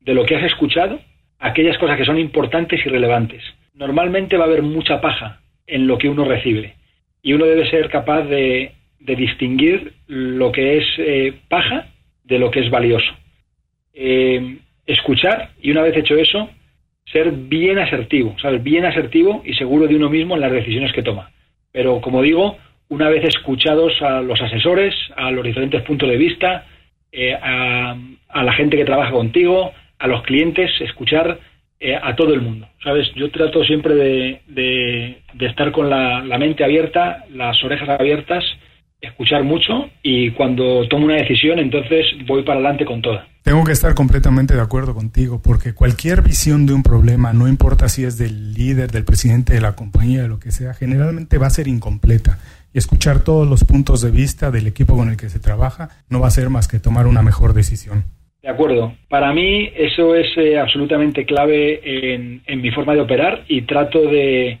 de 0.00 0.14
lo 0.14 0.24
que 0.24 0.36
has 0.36 0.44
escuchado 0.44 0.98
aquellas 1.38 1.76
cosas 1.76 1.98
que 1.98 2.06
son 2.06 2.18
importantes 2.18 2.80
y 2.82 2.88
relevantes. 2.88 3.42
Normalmente 3.74 4.36
va 4.36 4.44
a 4.44 4.48
haber 4.48 4.62
mucha 4.62 5.00
paja 5.00 5.40
en 5.66 5.86
lo 5.86 5.98
que 5.98 6.08
uno 6.08 6.24
recibe 6.24 6.74
y 7.22 7.32
uno 7.32 7.46
debe 7.46 7.70
ser 7.70 7.88
capaz 7.88 8.22
de, 8.22 8.72
distinguir 8.98 9.94
lo 10.06 10.52
que 10.52 10.78
es 10.78 10.84
eh, 10.98 11.34
paja 11.48 11.88
de 12.24 12.38
lo 12.38 12.50
que 12.50 12.60
es 12.60 12.70
valioso. 12.70 13.12
Eh, 13.94 14.58
escuchar 14.86 15.50
y 15.60 15.70
una 15.70 15.82
vez 15.82 15.96
hecho 15.96 16.16
eso, 16.16 16.50
ser 17.10 17.32
bien 17.32 17.78
asertivo, 17.78 18.36
¿sabes? 18.40 18.62
Bien 18.62 18.84
asertivo 18.84 19.42
y 19.44 19.54
seguro 19.54 19.86
de 19.86 19.96
uno 19.96 20.08
mismo 20.08 20.34
en 20.34 20.40
las 20.40 20.52
decisiones 20.52 20.92
que 20.92 21.02
toma. 21.02 21.30
Pero, 21.72 22.00
como 22.00 22.22
digo, 22.22 22.58
una 22.88 23.08
vez 23.08 23.24
escuchados 23.24 24.00
a 24.02 24.20
los 24.20 24.40
asesores, 24.40 24.94
a 25.16 25.30
los 25.30 25.44
diferentes 25.44 25.82
puntos 25.82 26.08
de 26.08 26.16
vista, 26.16 26.66
eh, 27.10 27.34
a, 27.34 27.96
la 28.34 28.52
gente 28.52 28.76
que 28.76 28.84
trabaja 28.84 29.10
contigo, 29.10 29.72
a 29.98 30.06
los 30.06 30.22
clientes, 30.22 30.70
escuchar 30.80 31.38
eh, 31.84 31.96
a 32.00 32.14
todo 32.14 32.32
el 32.32 32.40
mundo. 32.40 32.68
¿Sabes? 32.84 33.08
Yo 33.16 33.28
trato 33.32 33.64
siempre 33.64 33.96
de, 33.96 34.40
de, 35.34 35.46
estar 35.46 35.72
con 35.72 35.90
la, 35.90 36.22
mente 36.38 36.62
abierta, 36.62 37.24
las 37.34 37.60
orejas 37.64 37.88
abiertas, 37.88 38.44
escuchar 39.00 39.42
mucho 39.42 39.90
y 40.00 40.30
cuando 40.30 40.86
tomo 40.88 41.06
una 41.06 41.16
decisión, 41.16 41.58
entonces 41.58 42.06
voy 42.24 42.44
para 42.44 42.60
adelante 42.60 42.84
con 42.84 43.02
toda. 43.02 43.26
Tengo 43.42 43.64
que 43.64 43.72
estar 43.72 43.94
completamente 43.94 44.54
de 44.54 44.60
acuerdo 44.60 44.94
contigo, 44.94 45.42
porque 45.42 45.74
cualquier 45.74 46.22
visión 46.22 46.66
de 46.66 46.72
un 46.72 46.84
problema, 46.84 47.32
no 47.32 47.48
importa 47.48 47.88
si 47.88 48.04
es 48.04 48.16
del 48.16 48.54
líder, 48.54 48.92
del 48.92 49.04
presidente 49.04 49.52
de 49.54 49.60
la 49.60 49.74
compañía, 49.74 50.22
de 50.22 50.28
lo 50.28 50.38
que 50.38 50.52
sea, 50.52 50.74
generalmente 50.74 51.36
va 51.36 51.48
a 51.48 51.50
ser 51.50 51.66
incompleta. 51.66 52.38
Y 52.72 52.78
escuchar 52.78 53.24
todos 53.24 53.48
los 53.48 53.64
puntos 53.64 54.02
de 54.02 54.12
vista 54.12 54.52
del 54.52 54.68
equipo 54.68 54.96
con 54.96 55.10
el 55.10 55.16
que 55.16 55.28
se 55.28 55.40
trabaja 55.40 55.88
no 56.08 56.20
va 56.20 56.28
a 56.28 56.30
ser 56.30 56.48
más 56.48 56.68
que 56.68 56.78
tomar 56.78 57.08
una 57.08 57.22
mejor 57.22 57.54
decisión. 57.54 58.04
De 58.42 58.48
acuerdo. 58.48 58.92
Para 59.08 59.32
mí 59.32 59.70
eso 59.76 60.16
es 60.16 60.26
eh, 60.36 60.58
absolutamente 60.58 61.24
clave 61.24 61.80
en, 61.84 62.60
mi 62.60 62.70
forma 62.72 62.94
de 62.94 63.00
operar 63.00 63.44
y 63.46 63.62
trato 63.62 64.02
de 64.02 64.58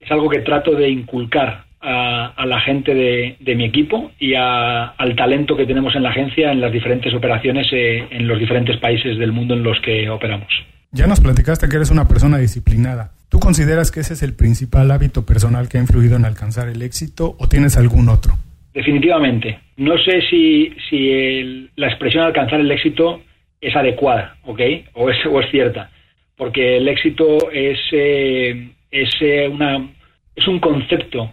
es 0.00 0.10
algo 0.10 0.30
que 0.30 0.40
trato 0.40 0.74
de 0.74 0.88
inculcar 0.88 1.64
a, 1.80 2.46
la 2.46 2.60
gente 2.60 2.94
de, 2.94 3.54
mi 3.54 3.64
equipo 3.64 4.10
y 4.18 4.34
al 4.34 5.14
talento 5.16 5.56
que 5.56 5.66
tenemos 5.66 5.94
en 5.94 6.02
la 6.02 6.10
agencia 6.10 6.50
en 6.50 6.60
las 6.60 6.72
diferentes 6.72 7.12
operaciones 7.14 7.66
eh, 7.72 8.06
en 8.10 8.26
los 8.26 8.38
diferentes 8.38 8.78
países 8.78 9.18
del 9.18 9.32
mundo 9.32 9.54
en 9.54 9.62
los 9.62 9.78
que 9.80 10.08
operamos. 10.08 10.48
Ya 10.90 11.06
nos 11.06 11.20
platicaste 11.20 11.68
que 11.68 11.76
eres 11.76 11.90
una 11.90 12.08
persona 12.08 12.38
disciplinada. 12.38 13.12
¿Tú 13.28 13.38
consideras 13.40 13.90
que 13.90 14.00
ese 14.00 14.14
es 14.14 14.22
el 14.22 14.34
principal 14.34 14.90
hábito 14.90 15.26
personal 15.26 15.68
que 15.68 15.76
ha 15.76 15.80
influido 15.82 16.16
en 16.16 16.24
alcanzar 16.24 16.68
el 16.68 16.80
éxito 16.80 17.36
o 17.38 17.46
tienes 17.46 17.76
algún 17.76 18.08
otro? 18.08 18.32
Definitivamente. 18.72 19.58
No 19.78 19.96
sé 19.96 20.22
si, 20.22 20.72
si 20.90 21.70
la 21.76 21.86
expresión 21.86 22.24
alcanzar 22.24 22.58
el 22.58 22.70
éxito 22.70 23.22
es 23.60 23.74
adecuada, 23.76 24.36
¿ok? 24.42 24.60
O 24.94 25.08
es, 25.08 25.24
o 25.24 25.40
es 25.40 25.48
cierta. 25.52 25.92
Porque 26.36 26.78
el 26.78 26.88
éxito 26.88 27.50
es, 27.52 27.78
eh, 27.92 28.70
es, 28.90 29.08
eh, 29.20 29.46
una, 29.48 29.88
es 30.34 30.48
un 30.48 30.58
concepto 30.58 31.32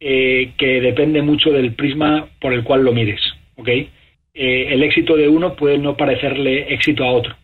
eh, 0.00 0.52
que 0.56 0.80
depende 0.80 1.20
mucho 1.20 1.50
del 1.50 1.74
prisma 1.74 2.28
por 2.40 2.54
el 2.54 2.64
cual 2.64 2.82
lo 2.82 2.92
mires, 2.92 3.20
¿ok? 3.56 3.68
el 4.34 4.82
éxito 4.82 5.14
de 5.14 5.28
uno 5.28 5.54
puede 5.54 5.76
no 5.76 5.94
parecerle 5.94 6.72
éxito 6.72 7.04
a 7.04 7.12
otro. 7.12 7.36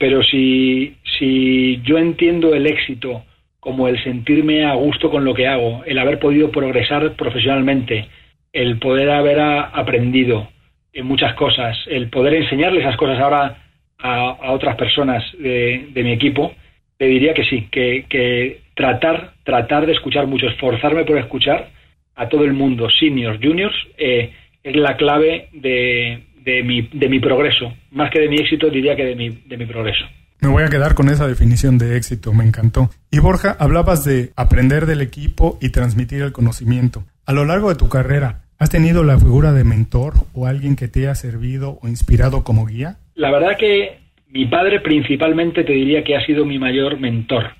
pero 0.00 0.20
si, 0.24 0.96
si 1.16 1.80
yo 1.84 1.96
entiendo 1.96 2.56
el 2.56 2.66
éxito 2.66 3.22
como 3.60 3.86
el 3.86 4.02
sentirme 4.02 4.64
a 4.64 4.74
gusto 4.74 5.08
con 5.12 5.24
lo 5.24 5.32
que 5.32 5.46
hago, 5.46 5.84
el 5.86 5.98
haber 6.00 6.18
podido 6.18 6.50
progresar 6.50 7.14
profesionalmente, 7.14 8.08
el 8.52 8.78
poder 8.78 9.10
haber 9.10 9.40
aprendido 9.40 10.48
en 10.92 11.06
muchas 11.06 11.34
cosas, 11.34 11.76
el 11.86 12.08
poder 12.08 12.34
enseñarle 12.34 12.80
esas 12.80 12.96
cosas 12.96 13.18
ahora 13.20 13.58
a, 13.98 14.52
otras 14.52 14.76
personas 14.76 15.22
de, 15.38 15.90
mi 15.94 16.12
equipo, 16.12 16.54
te 16.96 17.06
diría 17.06 17.34
que 17.34 17.44
sí, 17.44 17.68
que, 17.70 18.62
tratar, 18.74 19.34
tratar 19.44 19.86
de 19.86 19.92
escuchar 19.92 20.26
mucho, 20.26 20.46
esforzarme 20.46 21.04
por 21.04 21.18
escuchar 21.18 21.70
a 22.14 22.28
todo 22.28 22.44
el 22.44 22.54
mundo, 22.54 22.88
seniors, 22.88 23.38
juniors, 23.42 23.76
eh, 23.98 24.32
es 24.62 24.76
la 24.76 24.96
clave 24.96 25.48
de, 25.52 26.24
de, 26.42 26.62
mi, 26.62 26.82
de 26.92 27.08
mi 27.08 27.20
progreso. 27.20 27.72
Más 27.90 28.10
que 28.10 28.20
de 28.20 28.28
mi 28.28 28.36
éxito, 28.36 28.70
diría 28.70 28.96
que 28.96 29.04
de 29.04 29.16
mi, 29.16 29.30
de 29.30 29.56
mi 29.56 29.66
progreso. 29.66 30.04
Me 30.40 30.48
voy 30.48 30.62
a 30.62 30.68
quedar 30.68 30.94
con 30.94 31.08
esa 31.08 31.26
definición 31.26 31.78
de 31.78 31.96
éxito, 31.96 32.32
me 32.32 32.44
encantó. 32.44 32.90
Y 33.10 33.18
Borja, 33.18 33.56
hablabas 33.58 34.04
de 34.04 34.32
aprender 34.36 34.86
del 34.86 35.00
equipo 35.00 35.58
y 35.60 35.70
transmitir 35.70 36.22
el 36.22 36.32
conocimiento. 36.32 37.04
A 37.26 37.32
lo 37.32 37.44
largo 37.44 37.68
de 37.68 37.74
tu 37.74 37.88
carrera, 37.88 38.46
¿Has 38.58 38.70
tenido 38.70 39.04
la 39.04 39.18
figura 39.18 39.52
de 39.52 39.64
mentor 39.64 40.14
o 40.34 40.46
alguien 40.46 40.76
que 40.76 40.88
te 40.88 41.00
haya 41.00 41.14
servido 41.14 41.78
o 41.82 41.88
inspirado 41.88 42.42
como 42.42 42.64
guía? 42.64 42.96
La 43.14 43.30
verdad 43.30 43.58
que 43.58 43.98
mi 44.28 44.46
padre 44.46 44.80
principalmente 44.80 45.62
te 45.62 45.74
diría 45.74 46.02
que 46.02 46.16
ha 46.16 46.24
sido 46.24 46.46
mi 46.46 46.58
mayor 46.58 46.98
mentor. 46.98 47.50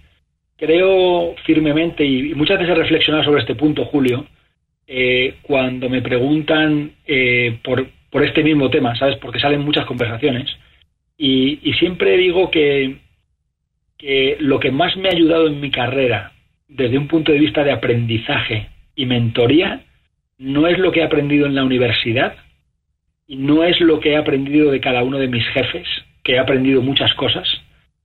Creo 0.56 1.34
firmemente, 1.44 2.02
y 2.02 2.34
muchas 2.34 2.58
veces 2.58 2.72
he 2.72 2.78
reflexionado 2.78 3.24
sobre 3.24 3.42
este 3.42 3.54
punto, 3.54 3.84
Julio, 3.84 4.26
eh, 4.86 5.34
cuando 5.42 5.90
me 5.90 6.00
preguntan 6.00 6.92
eh, 7.06 7.58
por, 7.62 7.86
por, 8.10 8.24
este 8.24 8.42
mismo 8.42 8.70
tema, 8.70 8.96
¿sabes? 8.96 9.16
Porque 9.16 9.38
salen 9.38 9.60
muchas 9.60 9.84
conversaciones. 9.84 10.48
Y, 11.18 11.60
y 11.62 11.74
siempre 11.74 12.16
digo 12.16 12.50
que, 12.50 13.00
que 13.98 14.38
lo 14.40 14.58
que 14.60 14.70
más 14.70 14.96
me 14.96 15.10
ha 15.10 15.12
ayudado 15.12 15.46
en 15.46 15.60
mi 15.60 15.70
carrera, 15.70 16.32
desde 16.68 16.96
un 16.96 17.06
punto 17.06 17.32
de 17.32 17.38
vista 17.38 17.62
de 17.62 17.72
aprendizaje 17.72 18.70
y 18.96 19.06
mentoría, 19.06 19.82
no 20.38 20.66
es 20.66 20.78
lo 20.78 20.90
que 20.90 21.00
he 21.00 21.04
aprendido 21.04 21.46
en 21.46 21.54
la 21.54 21.64
universidad 21.64 22.34
no 23.28 23.64
es 23.64 23.80
lo 23.80 24.00
que 24.00 24.12
he 24.12 24.16
aprendido 24.16 24.70
de 24.70 24.80
cada 24.80 25.02
uno 25.02 25.18
de 25.18 25.28
mis 25.28 25.46
jefes, 25.48 25.86
que 26.22 26.34
he 26.34 26.38
aprendido 26.38 26.82
muchas 26.82 27.12
cosas, 27.14 27.48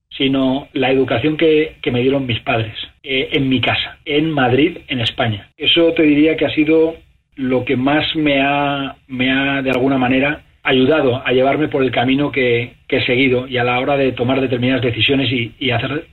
sino 0.10 0.68
la 0.74 0.92
educación 0.92 1.38
que, 1.38 1.78
me 1.92 2.02
dieron 2.02 2.26
mis 2.26 2.40
padres 2.42 2.74
eh, 3.04 3.30
en 3.34 3.50
mi 3.50 3.62
casa, 3.62 3.98
en 4.06 4.32
Madrid, 4.32 4.80
en 4.88 5.00
España. 5.00 5.50
Eso 5.58 5.94
te 5.94 6.04
diría 6.04 6.36
que 6.38 6.46
ha 6.46 6.54
sido 6.54 6.96
lo 7.36 7.64
que 7.66 7.76
más 7.78 8.16
me 8.16 8.42
ha, 8.42 8.96
me 9.08 9.32
ha 9.32 9.62
de 9.62 9.72
alguna 9.72 9.98
manera 9.98 10.44
ayudado 10.64 11.26
a 11.26 11.32
llevarme 11.32 11.70
por 11.70 11.84
el 11.84 11.92
camino 11.92 12.32
que, 12.32 12.74
he 12.88 13.06
seguido 13.06 13.48
y 13.48 13.58
a 13.58 13.64
la 13.64 13.80
hora 13.80 13.96
de 13.96 14.12
tomar 14.12 14.42
determinadas 14.42 14.84
decisiones 14.84 15.32
y, 15.32 15.72
hacer 15.72 16.08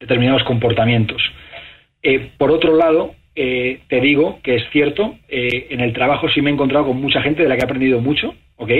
determinados 0.00 0.42
comportamientos. 0.44 1.22
Eh, 2.02 2.30
por 2.38 2.50
otro 2.50 2.76
lado, 2.76 3.14
eh, 3.36 3.80
te 3.88 4.00
digo 4.00 4.40
que 4.42 4.56
es 4.56 4.62
cierto, 4.70 5.16
eh, 5.28 5.66
en 5.70 5.80
el 5.80 5.92
trabajo 5.92 6.28
sí 6.28 6.40
me 6.40 6.50
he 6.50 6.52
encontrado 6.52 6.86
con 6.86 7.00
mucha 7.00 7.20
gente 7.20 7.42
de 7.42 7.48
la 7.48 7.56
que 7.56 7.62
he 7.62 7.64
aprendido 7.64 8.00
mucho, 8.00 8.34
¿ok? 8.56 8.70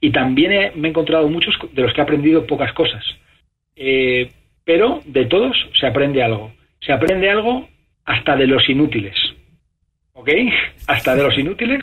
Y 0.00 0.10
también 0.10 0.72
me 0.76 0.88
he 0.88 0.90
encontrado 0.90 1.28
muchos 1.28 1.54
de 1.72 1.82
los 1.82 1.92
que 1.92 2.00
he 2.00 2.04
aprendido 2.04 2.46
pocas 2.46 2.72
cosas. 2.74 3.02
Eh, 3.76 4.30
pero 4.64 5.00
de 5.06 5.24
todos 5.24 5.56
se 5.78 5.86
aprende 5.86 6.22
algo. 6.22 6.52
Se 6.80 6.92
aprende 6.92 7.30
algo 7.30 7.68
hasta 8.04 8.36
de 8.36 8.46
los 8.46 8.68
inútiles, 8.68 9.16
¿ok? 10.12 10.28
Hasta 10.86 11.14
de 11.14 11.22
los 11.22 11.38
inútiles 11.38 11.82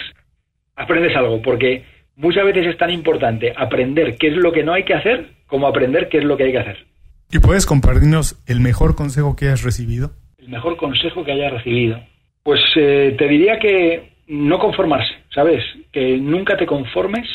aprendes 0.76 1.16
algo, 1.16 1.42
porque 1.42 1.84
muchas 2.16 2.46
veces 2.46 2.68
es 2.68 2.78
tan 2.78 2.92
importante 2.92 3.54
aprender 3.56 4.16
qué 4.18 4.28
es 4.28 4.36
lo 4.36 4.52
que 4.52 4.64
no 4.64 4.74
hay 4.74 4.84
que 4.84 4.94
hacer 4.94 5.30
como 5.48 5.68
aprender 5.68 6.10
qué 6.10 6.20
es 6.20 6.24
lo 6.24 6.38
que 6.38 6.44
hay 6.44 6.52
que 6.52 6.60
hacer. 6.60 6.86
¿Y 7.32 7.40
puedes 7.40 7.66
compartirnos 7.66 8.42
el 8.48 8.60
mejor 8.60 8.96
consejo 8.96 9.36
que 9.36 9.50
has 9.50 9.64
recibido? 9.64 10.12
El 10.46 10.52
mejor 10.52 10.78
consejo 10.78 11.24
que 11.24 11.32
haya 11.32 11.50
recibido? 11.50 12.00
Pues 12.44 12.62
eh, 12.76 13.16
te 13.18 13.28
diría 13.28 13.58
que 13.60 14.12
no 14.28 14.60
conformarse, 14.60 15.14
¿sabes? 15.34 15.64
Que 15.92 16.18
nunca 16.18 16.56
te 16.58 16.66
conformes 16.66 17.28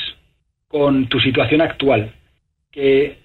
con 0.69 1.09
tu 1.09 1.19
situación 1.19 1.61
actual, 1.61 2.13
que, 2.71 3.19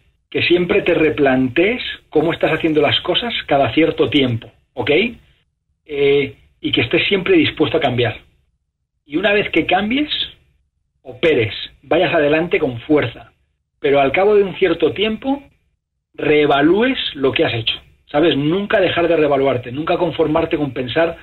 siempre 0.49 0.81
te 0.81 0.93
replantees 0.93 1.81
cómo 2.09 2.33
estás 2.33 2.51
haciendo 2.51 2.81
las 2.81 2.99
cosas 2.99 3.33
cada 3.47 3.73
cierto 3.73 4.09
tiempo, 4.09 4.51
¿ok? 4.73 4.91
Eh, 5.85 6.35
y 6.59 6.71
que 6.73 6.81
estés 6.81 7.07
siempre 7.07 7.37
dispuesto 7.37 7.77
a 7.77 7.79
cambiar. 7.79 8.17
Y 9.05 9.15
una 9.15 9.31
vez 9.31 9.49
que 9.51 9.65
cambies, 9.65 10.09
operes, 11.03 11.53
vayas 11.83 12.13
adelante 12.13 12.59
con 12.59 12.81
fuerza, 12.81 13.31
pero 13.79 14.01
al 14.01 14.11
cabo 14.11 14.35
de 14.35 14.43
un 14.43 14.57
cierto 14.57 14.91
tiempo, 14.91 15.41
reevalúes 16.15 16.97
lo 17.13 17.31
que 17.31 17.45
has 17.45 17.53
hecho. 17.53 17.84
¿Sabes? 18.15 18.37
Nunca 18.37 18.79
dejar 18.79 19.09
de 19.09 19.17
revaluarte, 19.17 19.73
nunca 19.73 19.97
conformarte 19.97 20.55
con 20.55 20.71
pensar 20.71 21.17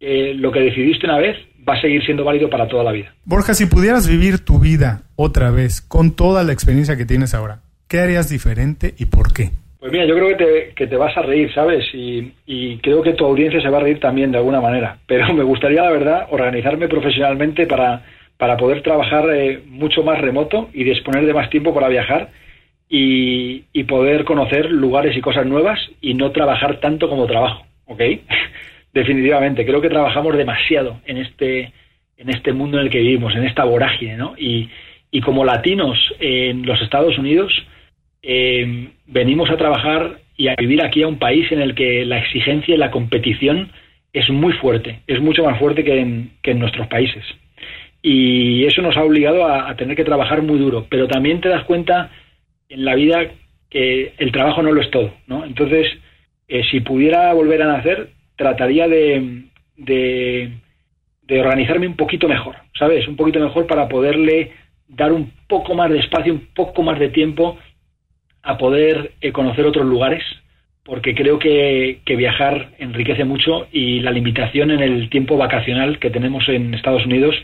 que 0.00 0.34
lo 0.34 0.50
que 0.50 0.58
decidiste 0.58 1.06
una 1.06 1.18
vez 1.18 1.36
va 1.68 1.74
a 1.74 1.80
seguir 1.80 2.04
siendo 2.04 2.24
válido 2.24 2.50
para 2.50 2.66
toda 2.66 2.82
la 2.82 2.90
vida. 2.90 3.14
Borja, 3.24 3.54
si 3.54 3.66
pudieras 3.66 4.08
vivir 4.08 4.44
tu 4.44 4.58
vida 4.58 5.02
otra 5.14 5.52
vez 5.52 5.80
con 5.80 6.16
toda 6.16 6.42
la 6.42 6.52
experiencia 6.52 6.96
que 6.96 7.04
tienes 7.04 7.32
ahora, 7.32 7.60
¿qué 7.86 8.00
harías 8.00 8.28
diferente 8.28 8.92
y 8.98 9.04
por 9.04 9.32
qué? 9.32 9.50
Pues 9.78 9.92
mira, 9.92 10.04
yo 10.04 10.16
creo 10.16 10.28
que 10.30 10.44
te, 10.44 10.74
que 10.74 10.86
te 10.88 10.96
vas 10.96 11.16
a 11.16 11.22
reír, 11.22 11.54
¿sabes? 11.54 11.84
Y, 11.94 12.32
y, 12.44 12.78
creo 12.78 13.02
que 13.02 13.12
tu 13.12 13.24
audiencia 13.24 13.62
se 13.62 13.68
va 13.68 13.78
a 13.78 13.82
reír 13.82 14.00
también 14.00 14.32
de 14.32 14.38
alguna 14.38 14.60
manera. 14.60 14.98
Pero 15.06 15.32
me 15.32 15.44
gustaría, 15.44 15.82
la 15.82 15.92
verdad, 15.92 16.26
organizarme 16.30 16.88
profesionalmente 16.88 17.68
para, 17.68 18.02
para 18.36 18.56
poder 18.56 18.82
trabajar 18.82 19.30
eh, 19.32 19.62
mucho 19.68 20.02
más 20.02 20.20
remoto 20.20 20.70
y 20.72 20.82
disponer 20.82 21.24
de 21.24 21.34
más 21.34 21.50
tiempo 21.50 21.72
para 21.72 21.86
viajar 21.86 22.30
y, 22.94 23.84
poder 23.84 24.24
conocer 24.24 24.70
lugares 24.70 25.16
y 25.16 25.20
cosas 25.22 25.46
nuevas 25.46 25.80
y 26.00 26.14
no 26.14 26.30
trabajar 26.30 26.78
tanto 26.78 27.08
como 27.08 27.26
trabajo, 27.26 27.64
¿ok? 27.86 28.00
Definitivamente, 28.92 29.64
creo 29.64 29.80
que 29.80 29.88
trabajamos 29.88 30.36
demasiado 30.36 31.00
en 31.06 31.16
este, 31.16 31.72
en 32.18 32.28
este 32.28 32.52
mundo 32.52 32.78
en 32.78 32.84
el 32.84 32.90
que 32.90 33.00
vivimos, 33.00 33.34
en 33.34 33.44
esta 33.44 33.64
vorágine, 33.64 34.16
¿no? 34.16 34.34
Y, 34.36 34.68
como 35.24 35.44
latinos 35.44 35.98
en 36.20 36.64
los 36.66 36.80
Estados 36.80 37.18
Unidos, 37.18 37.52
eh, 38.22 38.88
venimos 39.06 39.50
a 39.50 39.56
trabajar 39.56 40.18
y 40.36 40.48
a 40.48 40.54
vivir 40.56 40.82
aquí 40.82 41.02
a 41.02 41.08
un 41.08 41.18
país 41.18 41.50
en 41.52 41.60
el 41.60 41.74
que 41.74 42.04
la 42.06 42.18
exigencia 42.18 42.74
y 42.74 42.78
la 42.78 42.90
competición 42.90 43.70
es 44.12 44.28
muy 44.30 44.54
fuerte, 44.54 45.00
es 45.06 45.20
mucho 45.20 45.44
más 45.44 45.58
fuerte 45.58 45.84
que 45.84 45.98
en, 45.98 46.30
que 46.42 46.52
en 46.52 46.58
nuestros 46.58 46.88
países. 46.88 47.24
Y 48.02 48.64
eso 48.64 48.80
nos 48.82 48.96
ha 48.96 49.04
obligado 49.04 49.46
a, 49.46 49.70
a 49.70 49.76
tener 49.76 49.96
que 49.96 50.04
trabajar 50.04 50.42
muy 50.42 50.58
duro, 50.58 50.86
pero 50.88 51.06
también 51.08 51.40
te 51.40 51.50
das 51.50 51.64
cuenta 51.64 52.10
en 52.72 52.84
la 52.84 52.94
vida 52.94 53.30
que 53.68 54.14
el 54.18 54.32
trabajo 54.32 54.62
no 54.62 54.72
lo 54.72 54.80
es 54.80 54.90
todo, 54.90 55.12
¿no? 55.26 55.44
Entonces, 55.44 55.86
eh, 56.48 56.62
si 56.70 56.80
pudiera 56.80 57.32
volver 57.32 57.62
a 57.62 57.66
nacer, 57.66 58.10
trataría 58.36 58.88
de, 58.88 59.42
organizarme 61.30 61.86
un 61.86 61.96
poquito 61.96 62.28
mejor, 62.28 62.56
¿sabes? 62.78 63.06
Un 63.08 63.16
poquito 63.16 63.40
mejor 63.40 63.66
para 63.66 63.88
poderle 63.88 64.52
dar 64.88 65.12
un 65.12 65.32
poco 65.48 65.74
más 65.74 65.90
de 65.90 65.98
espacio, 65.98 66.32
un 66.32 66.48
poco 66.54 66.82
más 66.82 66.98
de 66.98 67.08
tiempo 67.08 67.58
a 68.42 68.58
poder 68.58 69.12
eh, 69.20 69.32
conocer 69.32 69.64
otros 69.64 69.86
lugares, 69.86 70.22
porque 70.84 71.14
creo 71.14 71.38
que, 71.38 72.00
viajar 72.04 72.72
enriquece 72.78 73.24
mucho 73.24 73.68
y 73.72 74.00
la 74.00 74.10
limitación 74.10 74.70
en 74.70 74.80
el 74.80 75.08
tiempo 75.08 75.36
vacacional 75.36 75.98
que 75.98 76.10
tenemos 76.10 76.46
en 76.48 76.74
Estados 76.74 77.06
Unidos 77.06 77.34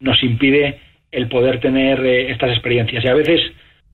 nos 0.00 0.22
impide 0.22 0.80
el 1.10 1.28
poder 1.28 1.60
tener 1.60 2.04
eh, 2.04 2.30
estas 2.30 2.50
experiencias. 2.50 3.04
Y 3.04 3.08
a 3.08 3.14
veces 3.14 3.40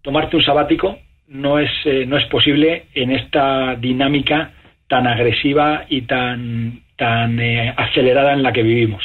tomarte 0.02 0.36
un 0.36 0.42
sabático 0.42 0.98
no 1.28 1.58
es, 1.58 1.70
eh, 1.84 2.04
no 2.06 2.16
es 2.16 2.26
posible 2.26 2.86
en 2.94 3.12
esta 3.12 3.76
dinámica 3.76 4.52
tan 4.88 5.06
agresiva 5.06 5.86
y 5.88 6.02
tan, 6.02 6.82
tan 6.96 7.38
acelerada 7.76 8.32
en 8.32 8.42
la 8.42 8.52
que 8.52 8.62
vivimos. 8.62 9.02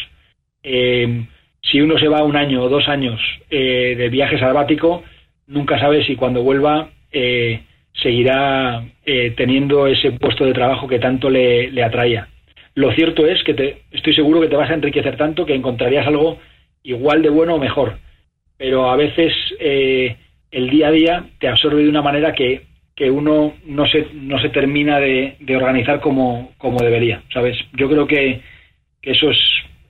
si 0.63 1.81
uno 1.81 1.97
se 1.99 2.07
va 2.07 2.23
un 2.23 2.35
año 2.35 2.63
o 2.63 2.69
dos 2.69 2.87
años 2.87 3.19
de 3.49 4.09
viaje 4.09 4.39
sabático, 4.39 5.03
nunca 5.47 5.79
sabe 5.79 6.03
si 6.03 6.15
cuando 6.15 6.41
vuelva 6.41 6.89
eh, 7.11 7.61
seguirá 7.93 8.83
eh, 9.05 9.33
teniendo 9.37 9.87
ese 9.87 10.11
puesto 10.11 10.45
de 10.45 10.53
trabajo 10.53 10.87
que 10.87 10.99
tanto 10.99 11.29
le, 11.29 11.71
le 11.71 11.83
atraía. 11.83 12.27
Lo 12.73 12.91
cierto 12.91 13.25
es 13.25 13.41
que 13.43 13.53
te, 13.53 13.83
estoy 13.91 14.13
seguro 14.13 14.41
que 14.41 14.49
te 14.49 14.55
vas 14.57 14.69
a 14.69 14.73
enriquecer 14.73 15.15
tanto 15.15 15.45
que 15.45 15.55
encontrarías 15.55 16.05
algo 16.05 16.39
igual 16.83 17.21
de 17.21 17.29
bueno 17.29 17.55
o 17.55 17.59
mejor. 17.59 17.99
Pero 18.57 18.89
a 18.89 18.97
veces 18.97 19.33
eh, 19.59 20.17
el 20.55 20.69
día 20.69 20.87
a 20.87 20.91
día 20.91 21.25
te 21.37 21.49
absorbe 21.49 21.83
de 21.83 21.89
una 21.89 22.01
manera 22.01 22.33
que, 22.33 22.61
que 22.95 23.11
uno 23.11 23.55
no 23.65 23.85
se, 23.87 24.07
no 24.13 24.39
se 24.39 24.47
termina 24.49 25.01
de, 25.01 25.35
de 25.41 25.57
organizar 25.57 25.99
como, 25.99 26.53
como, 26.57 26.79
debería, 26.79 27.21
¿sabes? 27.33 27.57
Yo 27.73 27.89
creo 27.89 28.07
que, 28.07 28.39
que 29.01 29.11
eso 29.11 29.29
es, 29.31 29.37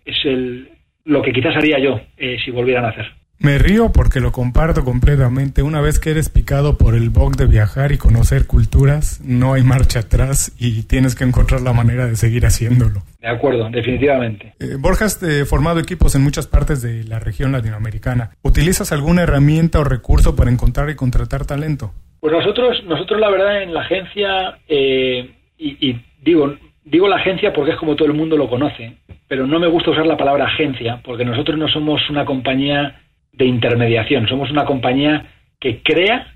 es 0.05 0.25
el, 0.25 0.69
lo 1.03 1.21
que 1.21 1.31
quizás 1.31 1.55
haría 1.55 1.77
yo 1.77 2.01
si 2.43 2.49
volvieran 2.49 2.85
a 2.85 2.89
hacer. 2.89 3.05
Me 3.37 3.57
río 3.57 3.91
porque 3.91 4.21
lo 4.21 4.31
comparto 4.31 4.83
completamente. 4.85 5.61
Una 5.61 5.81
vez 5.81 5.99
que 5.99 6.11
eres 6.11 6.29
picado 6.29 6.77
por 6.77 6.95
el 6.95 7.09
bug 7.09 7.35
de 7.35 7.47
viajar 7.47 7.91
y 7.91 7.97
conocer 7.97 8.47
culturas, 8.47 9.21
no 9.25 9.53
hay 9.53 9.63
marcha 9.63 9.99
atrás 9.99 10.55
y 10.57 10.83
tienes 10.83 11.15
que 11.15 11.25
encontrar 11.25 11.61
la 11.61 11.73
manera 11.73 12.07
de 12.07 12.15
seguir 12.15 12.45
haciéndolo. 12.45 13.03
De 13.19 13.27
acuerdo, 13.27 13.69
definitivamente. 13.69 14.53
Eh, 14.59 14.77
Borja, 14.79 15.05
has 15.05 15.21
eh, 15.21 15.45
formado 15.45 15.79
equipos 15.79 16.15
en 16.15 16.23
muchas 16.23 16.47
partes 16.47 16.81
de 16.81 17.03
la 17.03 17.19
región 17.19 17.51
latinoamericana. 17.51 18.31
¿Utilizas 18.41 18.91
alguna 18.91 19.23
herramienta 19.23 19.79
o 19.79 19.83
recurso 19.83 20.35
para 20.35 20.49
encontrar 20.49 20.89
y 20.89 20.95
contratar 20.95 21.45
talento? 21.45 21.91
Pues 22.21 22.31
nosotros, 22.31 22.83
nosotros 22.85 23.19
la 23.19 23.29
verdad 23.29 23.63
en 23.63 23.73
la 23.73 23.81
agencia, 23.81 24.59
eh, 24.67 25.29
y, 25.57 25.89
y 25.89 26.05
digo, 26.23 26.55
digo 26.85 27.07
la 27.07 27.17
agencia 27.17 27.51
porque 27.51 27.71
es 27.71 27.77
como 27.77 27.95
todo 27.95 28.07
el 28.07 28.13
mundo 28.13 28.37
lo 28.37 28.49
conoce, 28.49 28.97
pero 29.27 29.45
no 29.45 29.59
me 29.59 29.67
gusta 29.67 29.91
usar 29.91 30.05
la 30.05 30.17
palabra 30.17 30.45
agencia 30.45 31.01
porque 31.03 31.25
nosotros 31.25 31.57
no 31.57 31.67
somos 31.67 32.09
una 32.09 32.25
compañía 32.25 33.01
de 33.37 33.45
intermediación. 33.45 34.27
Somos 34.27 34.51
una 34.51 34.65
compañía 34.65 35.25
que 35.59 35.81
crea, 35.81 36.33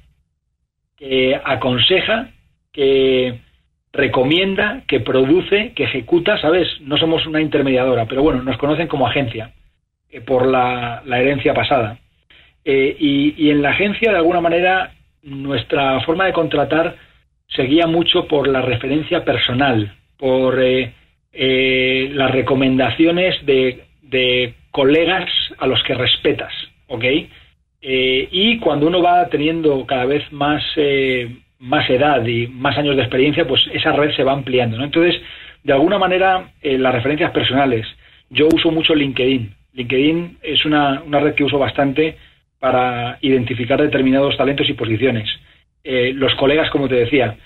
que 0.98 1.40
aconseja, 1.44 2.30
que 2.72 3.40
recomienda, 3.92 4.84
que 4.88 5.00
produce, 5.00 5.74
que 5.74 5.84
ejecuta, 5.86 6.40
¿sabes? 6.40 6.68
No 6.82 6.98
somos 6.98 7.26
una 7.26 7.42
intermediadora, 7.42 8.06
pero 8.06 8.22
bueno, 8.22 8.44
nos 8.44 8.58
conocen 8.58 8.88
como 8.88 9.08
agencia 9.08 9.54
eh, 10.12 10.22
por 10.22 10.46
la, 10.46 11.02
herencia 11.06 11.54
pasada. 11.54 11.98
Eh, 12.64 12.96
y, 13.00 13.50
en 13.50 13.62
la 13.62 13.72
agencia, 13.72 14.12
de 14.12 14.18
alguna 14.18 14.42
manera, 14.42 14.92
nuestra 15.24 16.02
forma 16.02 16.26
de 16.26 16.34
contratar 16.34 16.96
seguía 17.48 17.88
mucho 17.88 18.28
por 18.28 18.48
la 18.48 18.62
referencia 18.62 19.26
personal, 19.26 19.96
por 20.18 20.60
eh, 20.62 20.94
las 22.14 22.32
recomendaciones 22.32 23.44
de, 23.46 23.86
de 24.04 24.54
colegas 24.72 25.30
a 25.58 25.66
los 25.66 25.82
que 25.84 25.96
respetas. 25.96 26.54
¿Ok? 26.90 27.06
Eh, 27.82 28.28
y 28.32 28.60
cuando 28.60 28.88
uno 28.88 29.02
va 29.02 29.28
teniendo 29.30 29.86
cada 29.86 30.06
vez 30.06 30.30
más, 30.32 30.62
eh, 30.76 31.34
más 31.60 31.90
edad 31.90 32.26
y 32.26 32.48
más 32.48 32.78
años 32.78 32.96
de 32.96 33.04
experiencia, 33.04 33.48
pues 33.48 33.62
esa 33.74 33.94
red 33.94 34.14
se 34.16 34.24
va 34.24 34.34
ampliando, 34.34 34.78
¿no? 34.78 34.84
Entonces, 34.84 35.22
de 35.64 35.74
alguna 35.74 35.98
manera, 35.98 36.52
eh, 36.62 36.78
las 36.78 36.94
referencias 36.94 37.32
personales. 37.32 37.88
Yo 38.30 38.48
uso 38.54 38.72
mucho 38.72 38.94
LinkedIn. 38.94 39.56
LinkedIn 39.74 40.38
es 40.42 40.66
una, 40.66 41.02
una, 41.02 41.20
red 41.20 41.36
que 41.36 41.44
uso 41.44 41.58
bastante 41.58 42.18
para 42.60 43.18
identificar 43.22 43.82
determinados 43.82 44.36
talentos 44.36 44.70
y 44.70 44.74
posiciones. 44.74 45.30
los 45.84 46.36
colegas, 46.36 46.70
como 46.72 46.90
te 46.90 46.96
decía, 46.96 47.38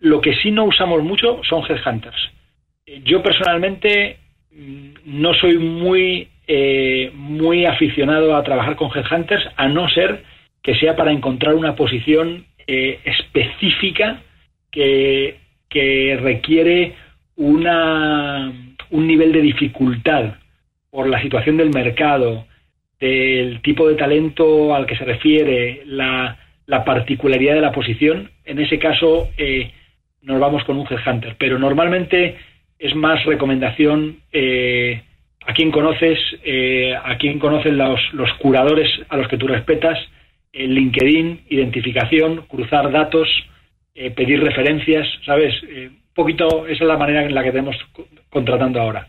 lo 0.00 0.20
que 0.20 0.34
sí 0.34 0.50
no 0.50 0.64
usamos 0.64 1.02
mucho 1.02 1.40
son 1.44 1.62
headhunters. 1.64 2.30
yo 3.04 3.22
personalmente 3.22 4.18
mm, 4.52 4.88
no 5.04 5.32
soy 5.34 5.58
muy 5.58 6.28
eh, 6.46 7.10
muy 7.14 7.66
aficionado 7.66 8.36
a 8.36 8.42
trabajar 8.42 8.76
con 8.76 8.90
headhunters, 8.94 9.44
a 9.56 9.68
no 9.68 9.88
ser 9.88 10.22
que 10.62 10.74
sea 10.76 10.96
para 10.96 11.12
encontrar 11.12 11.54
una 11.54 11.74
posición 11.76 12.46
eh, 12.66 13.00
específica 13.04 14.22
que, 14.70 15.38
que 15.68 16.18
requiere 16.20 16.94
una, 17.36 18.52
un 18.90 19.06
nivel 19.06 19.32
de 19.32 19.42
dificultad 19.42 20.34
por 20.90 21.08
la 21.08 21.20
situación 21.20 21.56
del 21.56 21.70
mercado, 21.70 22.46
del 22.98 23.60
tipo 23.62 23.88
de 23.88 23.94
talento 23.94 24.74
al 24.74 24.86
que 24.86 24.96
se 24.96 25.04
refiere, 25.04 25.82
la, 25.84 26.38
la 26.66 26.84
particularidad 26.84 27.54
de 27.54 27.60
la 27.60 27.72
posición, 27.72 28.30
en 28.44 28.58
ese 28.58 28.78
caso 28.78 29.30
eh, 29.36 29.70
nos 30.22 30.40
vamos 30.40 30.64
con 30.64 30.76
un 30.76 30.86
headhunter. 30.88 31.36
Pero 31.38 31.58
normalmente 31.58 32.36
es 32.78 32.94
más 32.94 33.24
recomendación 33.24 34.18
eh, 34.32 35.02
a 35.46 35.54
quién 35.54 35.70
conoces, 35.70 36.18
eh, 36.44 36.94
a 36.94 37.16
quién 37.18 37.38
conocen 37.38 37.78
los, 37.78 38.00
los, 38.12 38.32
curadores 38.34 38.88
a 39.08 39.16
los 39.16 39.28
que 39.28 39.38
tú 39.38 39.46
respetas, 39.46 39.98
en 40.52 40.72
LinkedIn, 40.72 41.42
identificación, 41.50 42.46
cruzar 42.48 42.90
datos, 42.90 43.28
eh, 43.94 44.10
pedir 44.10 44.42
referencias, 44.42 45.06
¿sabes? 45.24 45.54
Eh, 45.68 45.88
un 45.88 46.14
poquito, 46.14 46.66
esa 46.66 46.84
es 46.84 46.88
la 46.88 46.96
manera 46.96 47.24
en 47.24 47.34
la 47.34 47.44
que 47.44 47.52
tenemos 47.52 47.76
contratando 48.30 48.80
ahora. 48.80 49.06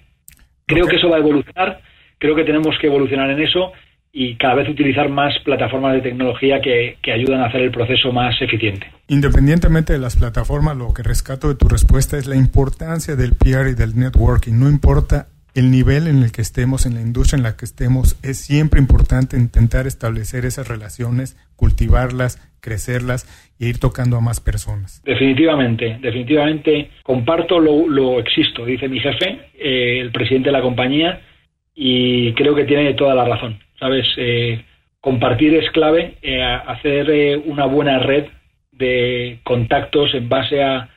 Creo 0.65 0.86
que 0.86 0.97
eso 0.97 1.10
va 1.10 1.15
a 1.15 1.19
evolucionar, 1.19 1.82
creo 2.19 2.36
que 2.36 2.43
tenemos 2.43 2.78
que 2.80 2.88
evolucionar 2.88 3.32
en 3.32 3.41
eso 3.41 3.71
y 4.12 4.36
cada 4.36 4.56
vez 4.56 4.69
utilizar 4.69 5.10
más 5.10 5.34
plataformas 5.43 5.93
de 5.93 6.02
tecnología 6.02 6.60
que, 6.62 6.97
que, 7.02 7.13
ayudan 7.13 7.41
a 7.41 7.45
hacer 7.45 7.62
el 7.62 7.71
proceso 7.71 8.12
más 8.12 8.39
eficiente. 8.41 8.88
Independientemente 9.08 9.93
de 9.93 10.00
las 10.00 10.17
plataformas, 10.17 10.76
lo 10.76 10.93
que 10.93 11.04
rescato 11.04 11.47
de 11.47 11.56
tu 11.56 11.67
respuesta 11.67 12.17
es 12.17 12.28
la 12.28 12.36
importancia 12.36 13.15
del 13.15 13.36
PR 13.36 13.69
y 13.69 13.76
del 13.76 13.97
networking. 13.97 14.54
No 14.54 14.69
importa 14.69 15.28
el 15.58 15.72
nivel 15.72 16.06
en 16.06 16.22
el 16.22 16.32
que 16.32 16.43
estemos, 16.43 16.86
en 16.86 16.93
la 16.93 17.02
industria 17.02 17.38
en 17.38 17.43
la 17.43 17.58
que 17.58 17.65
estemos, 17.65 18.15
es 18.24 18.38
siempre 18.38 18.80
importante 18.80 19.36
intentar 19.38 19.88
establecer 19.88 20.46
esas 20.46 20.67
relaciones, 20.67 21.36
cultivarlas, 21.56 22.38
crecerlas 22.62 23.26
e 23.60 23.65
ir 23.65 23.80
tocando 23.80 24.17
a 24.17 24.22
más 24.22 24.39
personas. 24.39 25.02
Definitivamente, 25.04 25.98
definitivamente 26.00 26.91
comparto 27.02 27.60
lo, 27.60 27.88
lo 27.88 28.20
existo, 28.20 28.65
dice 28.65 28.88
mi 28.88 29.00
jefe, 29.00 29.50
eh, 29.58 30.00
el 30.00 30.12
presidente 30.12 30.50
de 30.50 30.54
la 30.54 30.62
compañía, 30.62 31.22
y 31.74 32.34
creo 32.34 32.54
que 32.54 32.65
tiene 32.65 32.93
toda 32.93 33.15
la 33.15 33.26
razón. 33.26 33.60
Sabes, 33.80 34.06
eh, 34.17 34.63
compartir 35.02 35.56
es 35.56 35.72
clave, 35.72 36.17
eh, 36.22 36.39
hacer 36.43 37.41
una 37.46 37.65
buena 37.65 37.98
red 37.98 38.26
de 38.72 39.39
contactos 39.43 40.13
en 40.13 40.30
base 40.30 40.62
a, 40.62 40.88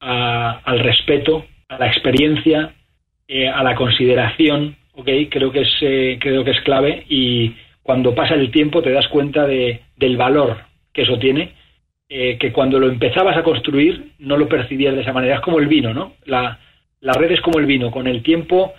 al 0.00 0.80
respeto, 0.80 1.46
a 1.68 1.78
la 1.78 1.86
experiencia, 1.86 2.74
eh, 3.32 3.48
a 3.48 3.62
la 3.62 3.76
consideración, 3.76 4.74
okay, 4.92 5.28
creo 5.28 5.52
que 5.52 5.60
es 5.60 5.68
eh, 5.82 6.18
creo 6.20 6.42
que 6.42 6.50
es 6.50 6.60
clave 6.62 7.06
y 7.08 7.54
cuando 7.80 8.12
pasa 8.12 8.34
el 8.34 8.50
tiempo 8.50 8.82
te 8.82 8.90
das 8.90 9.06
cuenta 9.06 9.46
de, 9.46 9.82
del 9.96 10.16
valor 10.16 10.56
que 10.92 11.02
eso 11.02 11.16
tiene, 11.16 11.54
eh, 12.08 12.38
que 12.40 12.50
cuando 12.50 12.80
lo 12.80 12.88
empezabas 12.88 13.36
a 13.36 13.44
construir 13.44 14.14
no 14.18 14.36
lo 14.36 14.48
percibías 14.48 14.96
de 14.96 15.02
esa 15.02 15.12
manera. 15.12 15.36
Es 15.36 15.42
como 15.42 15.60
el 15.60 15.68
vino, 15.68 15.94
¿no? 15.94 16.14
La, 16.24 16.58
la 16.98 17.12
red 17.12 17.30
es 17.30 17.40
como 17.40 17.60
el 17.60 17.66
vino, 17.66 17.92
con 17.92 18.08
el 18.08 18.24
tiempo 18.24 18.72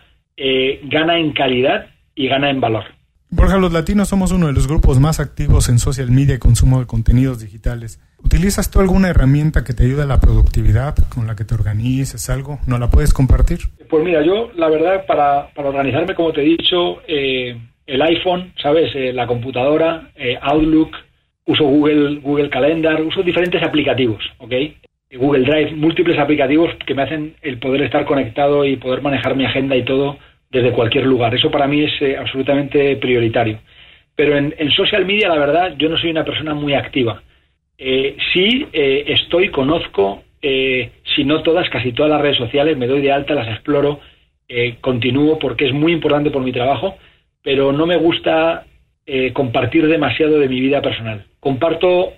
gana 0.83 1.17
en 1.17 1.31
calidad 1.31 1.85
y 2.13 2.27
gana 2.27 2.49
en 2.49 2.59
valor. 2.59 2.83
Borja, 3.29 3.57
los 3.57 3.71
latinos 3.71 4.09
somos 4.09 4.33
uno 4.33 4.47
de 4.47 4.53
los 4.53 4.67
grupos 4.67 4.99
más 4.99 5.21
activos 5.21 5.69
en 5.69 5.79
social 5.79 6.11
media 6.11 6.35
y 6.35 6.39
consumo 6.39 6.81
de 6.81 6.87
contenidos 6.87 7.39
digitales. 7.39 8.01
¿Utilizas 8.23 8.71
tú 8.71 8.79
alguna 8.79 9.09
herramienta 9.09 9.63
que 9.63 9.73
te 9.73 9.83
ayude 9.83 10.03
a 10.03 10.05
la 10.05 10.19
productividad, 10.19 10.95
con 11.13 11.27
la 11.27 11.35
que 11.35 11.43
te 11.43 11.55
organices, 11.55 12.29
algo? 12.29 12.59
¿No 12.67 12.77
la 12.77 12.89
puedes 12.89 13.13
compartir? 13.13 13.59
Pues 13.89 14.03
mira, 14.03 14.21
yo 14.21 14.51
la 14.55 14.69
verdad 14.69 15.05
para, 15.05 15.49
para 15.53 15.69
organizarme, 15.69 16.15
como 16.15 16.31
te 16.31 16.41
he 16.41 16.45
dicho, 16.45 17.01
eh, 17.07 17.57
el 17.85 18.01
iPhone, 18.01 18.53
¿sabes? 18.61 18.91
Eh, 18.95 19.11
la 19.13 19.27
computadora, 19.27 20.11
eh, 20.15 20.37
Outlook, 20.41 20.95
uso 21.45 21.65
Google, 21.65 22.19
Google 22.21 22.49
Calendar, 22.49 23.01
uso 23.01 23.21
diferentes 23.23 23.61
aplicativos, 23.61 24.23
¿ok? 24.37 24.53
Google 25.13 25.43
Drive, 25.43 25.73
múltiples 25.73 26.17
aplicativos 26.17 26.69
que 26.85 26.93
me 26.93 27.03
hacen 27.03 27.35
el 27.41 27.59
poder 27.59 27.81
estar 27.81 28.05
conectado 28.05 28.63
y 28.65 28.77
poder 28.77 29.01
manejar 29.01 29.35
mi 29.35 29.45
agenda 29.45 29.75
y 29.75 29.83
todo 29.83 30.17
desde 30.49 30.71
cualquier 30.71 31.05
lugar. 31.05 31.33
Eso 31.35 31.51
para 31.51 31.67
mí 31.67 31.83
es 31.83 32.01
eh, 32.01 32.17
absolutamente 32.17 32.95
prioritario. 32.97 33.59
Pero 34.15 34.37
en, 34.37 34.71
social 34.71 35.05
media, 35.05 35.29
la 35.29 35.37
verdad, 35.37 35.73
yo 35.77 35.89
no 35.89 35.97
soy 35.97 36.11
una 36.11 36.25
persona 36.25 36.53
muy 36.53 36.73
activa. 36.73 37.21
Eh, 37.83 38.15
sí 38.31 38.67
eh, 38.71 39.05
estoy, 39.07 39.49
conozco, 39.49 40.23
si 40.41 41.23
no 41.23 41.41
todas, 41.41 41.67
casi 41.69 41.91
todas 41.91 42.11
las 42.11 42.21
redes 42.21 42.37
sociales, 42.37 42.77
me 42.77 42.87
doy 42.87 43.01
de 43.01 43.11
alta, 43.11 43.33
las 43.33 43.47
exploro, 43.47 43.99
continúo 44.81 45.39
porque 45.39 45.65
es 45.65 45.73
muy 45.73 45.93
importante 45.93 46.31
por 46.31 46.41
mi 46.41 46.51
trabajo, 46.51 46.97
pero 47.43 47.71
no 47.71 47.85
me 47.85 47.97
gusta 47.97 48.65
compartir 49.33 49.87
demasiado 49.87 50.39
de 50.39 50.49
mi 50.49 50.59
vida 50.59 50.81
personal. 50.81 51.25
Comparto 51.39 52.13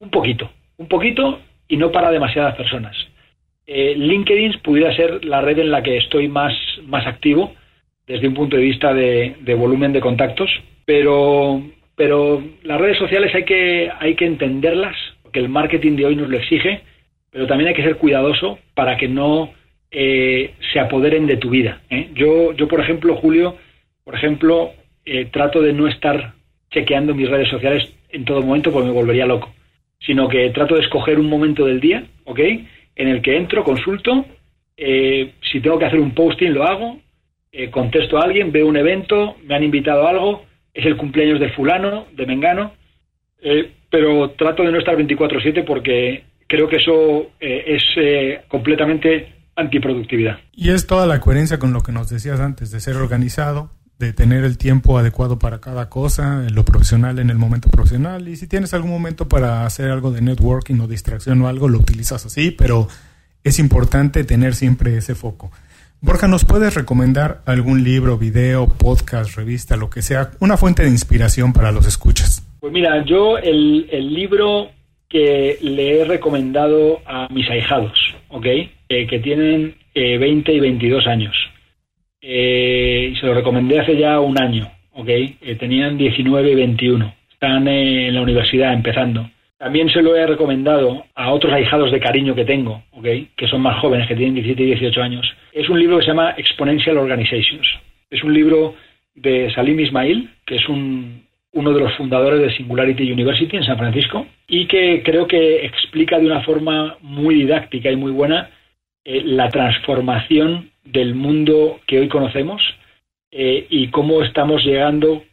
un 0.00 0.10
poquito, 0.10 0.50
un 0.78 0.88
poquito 0.88 1.40
y 1.68 1.76
no 1.76 1.92
para 1.92 2.10
demasiadas 2.10 2.54
personas. 2.56 2.96
Eh, 3.66 3.94
LinkedIn 3.96 4.60
pudiera 4.62 4.94
ser 4.94 5.24
la 5.24 5.40
red 5.40 5.58
en 5.58 5.72
la 5.72 5.82
que 5.82 5.96
estoy 5.96 6.28
más, 6.28 6.54
más 6.84 7.04
activo 7.06 7.52
desde 8.06 8.28
un 8.28 8.34
punto 8.34 8.56
de 8.56 8.62
vista 8.62 8.94
de, 8.94 9.34
volumen 9.58 9.92
de 9.92 10.00
contactos, 10.00 10.48
pero, 10.84 11.60
pero 11.96 12.42
las 12.62 12.80
redes 12.80 12.98
sociales 12.98 13.34
hay 13.34 13.44
que, 13.44 13.90
hay 13.98 14.14
que 14.14 14.26
entenderlas, 14.26 14.96
porque 15.22 15.40
el 15.40 15.48
marketing 15.48 15.96
de 15.96 16.06
hoy 16.06 16.16
nos 16.16 16.28
lo 16.28 16.36
exige, 16.36 16.82
pero 17.30 17.46
también 17.46 17.68
hay 17.68 17.74
que 17.74 17.82
ser 17.82 17.96
cuidadoso 17.96 18.58
para 18.74 18.96
que 18.96 19.08
no 19.08 19.52
eh, 19.90 20.54
se 20.72 20.78
apoderen 20.78 21.26
de 21.26 21.36
tu 21.36 21.50
vida. 21.50 21.82
¿eh? 21.90 22.10
Yo, 22.14 22.52
yo, 22.52 22.68
por 22.68 22.80
ejemplo, 22.80 23.16
Julio, 23.16 23.56
por 24.04 24.14
ejemplo, 24.14 24.72
trato 25.30 25.62
de 25.62 25.72
no 25.72 25.88
estar 25.88 26.34
chequeando 26.70 27.14
mis 27.14 27.28
redes 27.28 27.48
sociales 27.48 27.92
en 28.10 28.24
todo 28.24 28.42
momento 28.42 28.72
porque 28.72 28.88
me 28.88 28.94
volvería 28.94 29.26
loco, 29.26 29.52
sino 30.00 30.28
que 30.28 30.50
trato 30.50 30.74
de 30.74 30.82
escoger 30.82 31.18
un 31.18 31.28
momento 31.28 31.64
del 31.64 31.80
día, 31.80 32.04
¿ok? 32.24 32.40
En 32.96 33.08
el 33.08 33.22
que 33.22 33.36
entro, 33.36 33.64
consulto, 33.64 34.24
eh, 34.76 35.32
si 35.50 35.60
tengo 35.60 35.78
que 35.78 35.86
hacer 35.86 36.00
un 36.00 36.12
posting 36.12 36.52
lo 36.52 36.64
hago, 36.64 36.98
eh, 37.52 37.70
contesto 37.70 38.18
a 38.18 38.24
alguien, 38.24 38.52
veo 38.52 38.66
un 38.66 38.76
evento, 38.76 39.36
me 39.44 39.54
han 39.54 39.64
invitado 39.64 40.06
a 40.06 40.10
algo, 40.10 40.44
es 40.76 40.86
el 40.86 40.96
cumpleaños 40.96 41.40
de 41.40 41.50
fulano, 41.50 42.06
de 42.14 42.26
mengano, 42.26 42.72
eh, 43.42 43.72
pero 43.90 44.30
trato 44.30 44.62
de 44.62 44.72
no 44.72 44.78
estar 44.78 44.96
24/7 44.96 45.64
porque 45.64 46.24
creo 46.46 46.68
que 46.68 46.76
eso 46.76 47.30
es 47.40 47.82
completamente 48.48 49.34
antiproductividad. 49.56 50.38
Y 50.52 50.70
es 50.70 50.86
toda 50.86 51.06
la 51.06 51.20
coherencia 51.20 51.58
con 51.58 51.72
lo 51.72 51.82
que 51.82 51.92
nos 51.92 52.08
decías 52.08 52.40
antes, 52.40 52.70
de 52.70 52.80
ser 52.80 52.96
organizado, 52.96 53.70
de 53.98 54.12
tener 54.12 54.44
el 54.44 54.58
tiempo 54.58 54.98
adecuado 54.98 55.38
para 55.38 55.60
cada 55.60 55.88
cosa, 55.88 56.44
en 56.46 56.54
lo 56.54 56.64
profesional 56.64 57.18
en 57.18 57.30
el 57.30 57.38
momento 57.38 57.70
profesional 57.70 58.28
y 58.28 58.36
si 58.36 58.46
tienes 58.46 58.74
algún 58.74 58.90
momento 58.90 59.26
para 59.28 59.64
hacer 59.64 59.90
algo 59.90 60.12
de 60.12 60.20
networking 60.20 60.78
o 60.80 60.86
distracción 60.86 61.40
o 61.40 61.48
algo, 61.48 61.68
lo 61.68 61.78
utilizas 61.78 62.26
así, 62.26 62.50
pero 62.50 62.88
es 63.42 63.58
importante 63.58 64.24
tener 64.24 64.54
siempre 64.54 64.96
ese 64.96 65.14
foco. 65.14 65.50
Borja, 66.00 66.28
¿nos 66.28 66.44
puedes 66.44 66.74
recomendar 66.74 67.40
algún 67.46 67.82
libro, 67.82 68.18
video, 68.18 68.68
podcast, 68.68 69.36
revista, 69.36 69.76
lo 69.76 69.90
que 69.90 70.02
sea, 70.02 70.30
una 70.40 70.56
fuente 70.56 70.82
de 70.82 70.90
inspiración 70.90 71.52
para 71.52 71.72
los 71.72 71.86
escuchas? 71.86 72.46
Pues 72.60 72.72
mira, 72.72 73.04
yo 73.04 73.38
el, 73.38 73.86
libro 74.12 74.70
que 75.08 75.58
le 75.60 76.00
he 76.00 76.04
recomendado 76.04 77.00
a 77.06 77.28
mis 77.30 77.48
ahijados, 77.48 77.98
¿ok? 78.28 78.46
Eh, 78.88 79.06
que 79.06 79.18
tienen 79.20 79.74
20 79.94 80.52
eh, 80.52 80.54
y 80.54 80.60
22 80.60 81.06
años 81.06 81.34
eh, 82.28 83.14
se 83.20 83.26
lo 83.26 83.34
recomendé 83.34 83.78
hace 83.78 83.96
ya 83.96 84.18
un 84.18 84.40
año, 84.40 84.68
¿ok? 84.92 85.08
Eh, 85.08 85.56
tenían 85.60 85.96
19 85.96 86.50
y 86.50 86.54
21, 86.56 87.14
están 87.32 87.68
en 87.68 88.14
la 88.14 88.22
universidad 88.22 88.72
empezando. 88.72 89.30
También 89.58 89.88
se 89.88 90.02
lo 90.02 90.14
he 90.14 90.26
recomendado 90.26 91.04
a 91.14 91.32
otros 91.32 91.52
ahijados 91.52 91.90
de 91.90 92.00
cariño 92.00 92.34
que 92.34 92.44
tengo, 92.44 92.82
¿ok? 92.92 93.06
Que 93.36 93.48
son 93.48 93.62
más 93.62 93.80
jóvenes, 93.80 94.06
que 94.06 94.14
tienen 94.14 94.34
17 94.34 94.62
y 94.62 94.66
18 94.66 95.02
años. 95.02 95.26
Es 95.52 95.68
un 95.70 95.78
libro 95.78 95.96
que 95.96 96.02
se 96.02 96.10
llama 96.10 96.34
Exponential 96.36 96.98
Organizations. 96.98 97.66
Es 98.10 98.22
un 98.22 98.34
libro 98.34 98.74
de 99.14 99.50
Salim 99.54 99.80
Ismail, 99.80 100.30
que 100.44 100.56
es 100.56 100.68
un, 100.68 101.22
uno 101.52 101.72
de 101.72 101.80
los 101.80 101.94
fundadores 101.94 102.40
de 102.40 102.54
Singularity 102.54 103.10
University 103.10 103.56
en 103.56 103.64
San 103.64 103.78
Francisco, 103.78 104.26
y 104.46 104.66
que 104.66 105.02
creo 105.02 105.26
que 105.26 105.64
explica 105.64 106.18
de 106.18 106.26
una 106.26 106.42
forma 106.42 106.98
muy 107.00 107.36
didáctica 107.36 107.90
y 107.90 107.96
muy 107.96 108.12
buena 108.12 108.50
eh, 109.04 109.22
la 109.24 109.48
transformación 109.48 110.70
del 110.84 111.14
mundo 111.14 111.80
que 111.86 111.98
hoy 111.98 112.08
conocemos 112.08 112.62
eh, 113.30 113.66
y 113.70 113.88
cómo 113.88 114.22
estamos 114.22 114.62
llegando 114.64 115.24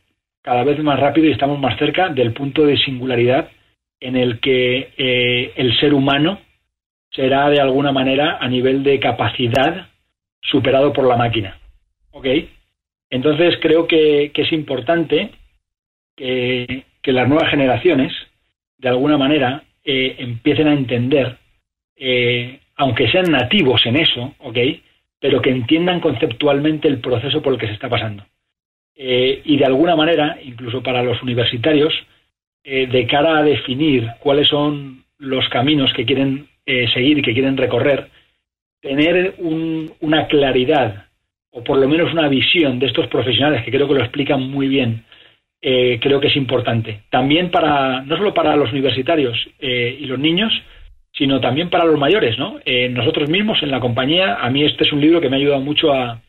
cada 0.41 0.63
vez 0.63 0.81
más 0.81 0.97
rápido 0.97 1.27
y 1.27 1.31
estamos 1.31 1.59
más 1.59 1.77
cerca 1.77 2.07
del 2.09 2.31
punto 2.31 2.65
de 2.65 2.77
singularidad 2.77 3.49
en 4.03 4.15
el 4.15 4.39
que 4.39 4.93
eh, 4.97 5.53
el 5.55 5.77
ser 5.79 5.93
humano 5.93 6.39
será 7.11 7.49
de 7.49 7.59
alguna 7.59 7.91
manera 7.91 8.37
a 8.39 8.47
nivel 8.47 8.83
de 8.83 8.99
capacidad 8.99 9.87
superado 10.41 10.93
por 10.93 11.07
la 11.07 11.15
máquina. 11.15 11.57
¿Ok? 12.11 12.27
Entonces 13.09 13.57
creo 13.61 13.87
que, 13.87 14.31
es 14.33 14.51
importante 14.51 15.31
que, 16.15 16.85
las 17.05 17.27
nuevas 17.27 17.49
generaciones, 17.49 18.11
de 18.77 18.89
alguna 18.89 19.17
manera, 19.17 19.63
eh, 19.83 20.15
empiecen 20.17 20.67
a 20.67 20.73
entender, 20.73 21.37
aunque 22.75 23.09
sean 23.09 23.31
nativos 23.31 23.85
en 23.85 23.97
eso, 23.97 24.33
¿ok? 24.39 24.57
pero 25.23 25.41
que 25.41 25.51
entiendan 25.51 26.01
conceptualmente 26.01 26.89
el 26.89 26.99
proceso 26.99 27.41
por 27.41 27.53
el 27.53 27.59
que 27.59 27.67
se 27.67 27.73
está 27.73 27.87
pasando. 27.87 28.25
Eh, 28.93 29.41
y 29.45 29.55
de 29.55 29.65
alguna 29.65 29.95
manera, 29.95 30.37
incluso 30.43 30.83
para 30.83 31.01
los 31.01 31.23
universitarios, 31.23 31.93
eh, 32.63 32.88
de 32.88 33.08
cara 33.08 33.38
a 33.38 33.43
definir 33.43 34.08
cuáles 34.19 34.47
son 34.47 35.04
los 35.19 35.47
caminos 35.49 35.91
que 35.93 36.06
quieren 36.06 36.47
eh, 36.65 36.88
seguir 36.93 37.21
que 37.21 37.34
quieren 37.34 37.58
recorrer, 37.58 38.10
tener 38.82 39.36
una 39.39 40.28
claridad 40.28 41.06
o 41.52 41.63
por 41.63 41.78
lo 41.78 41.88
menos 41.88 42.12
una 42.12 42.28
visión 42.28 42.80
de 42.80 42.88
estos 42.88 43.08
profesionales 43.08 43.63
que 43.63 43.71
creo 43.71 43.88
que 43.88 43.93
lo 43.93 44.02
explican 44.02 44.41
muy 44.41 44.67
bien, 44.67 45.06
creo 45.62 46.19
que 46.19 46.28
es 46.28 46.36
importante. 46.36 47.04
También 47.10 47.52
para, 47.52 48.02
no 48.02 48.17
solo 48.17 48.34
para 48.34 48.56
los 48.56 48.71
universitarios 48.71 49.38
y 49.62 50.06
los 50.06 50.19
niños, 50.19 50.52
sino 51.15 51.39
también 51.39 51.69
para 51.69 51.86
los 51.86 51.99
mayores, 51.99 52.38
¿no? 52.39 52.60
Eh, 52.65 52.89
nosotros 52.89 53.30
mismos 53.30 53.62
en 53.62 53.71
la 53.71 53.80
compañía, 53.80 54.38
a 54.41 54.49
mí 54.49 54.63
este 54.63 54.84
es 54.84 54.91
un 54.91 55.02
libro 55.02 55.21
que 55.21 55.30
me 55.30 55.36
ha 55.36 55.39
ayudado 55.39 55.62
mucho 55.62 55.93
a, 55.93 56.19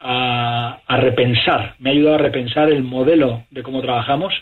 a, 0.00 0.96
repensar, 0.98 1.76
me 1.78 1.90
ha 1.90 1.92
ayudado 1.92 2.16
a 2.16 2.18
repensar 2.18 2.68
el 2.70 2.82
modelo 2.82 3.44
de 3.50 3.62
cómo 3.62 3.80
trabajamos 3.80 4.34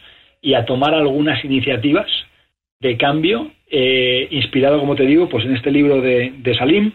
y 0.43 0.55
a 0.55 0.67
tomar 0.67 0.93
algunas 0.93 1.43
iniciativas 1.45 2.07
de 2.81 2.99
cambio, 2.99 3.53
eh, 3.71 4.29
inspirado, 4.31 4.81
como 4.81 4.97
te 4.97 5.05
digo, 5.05 5.29
pues 5.29 5.47
en 5.47 5.57
este 5.57 5.71
libro 5.71 6.03
de, 6.03 6.55
Salim 6.59 6.93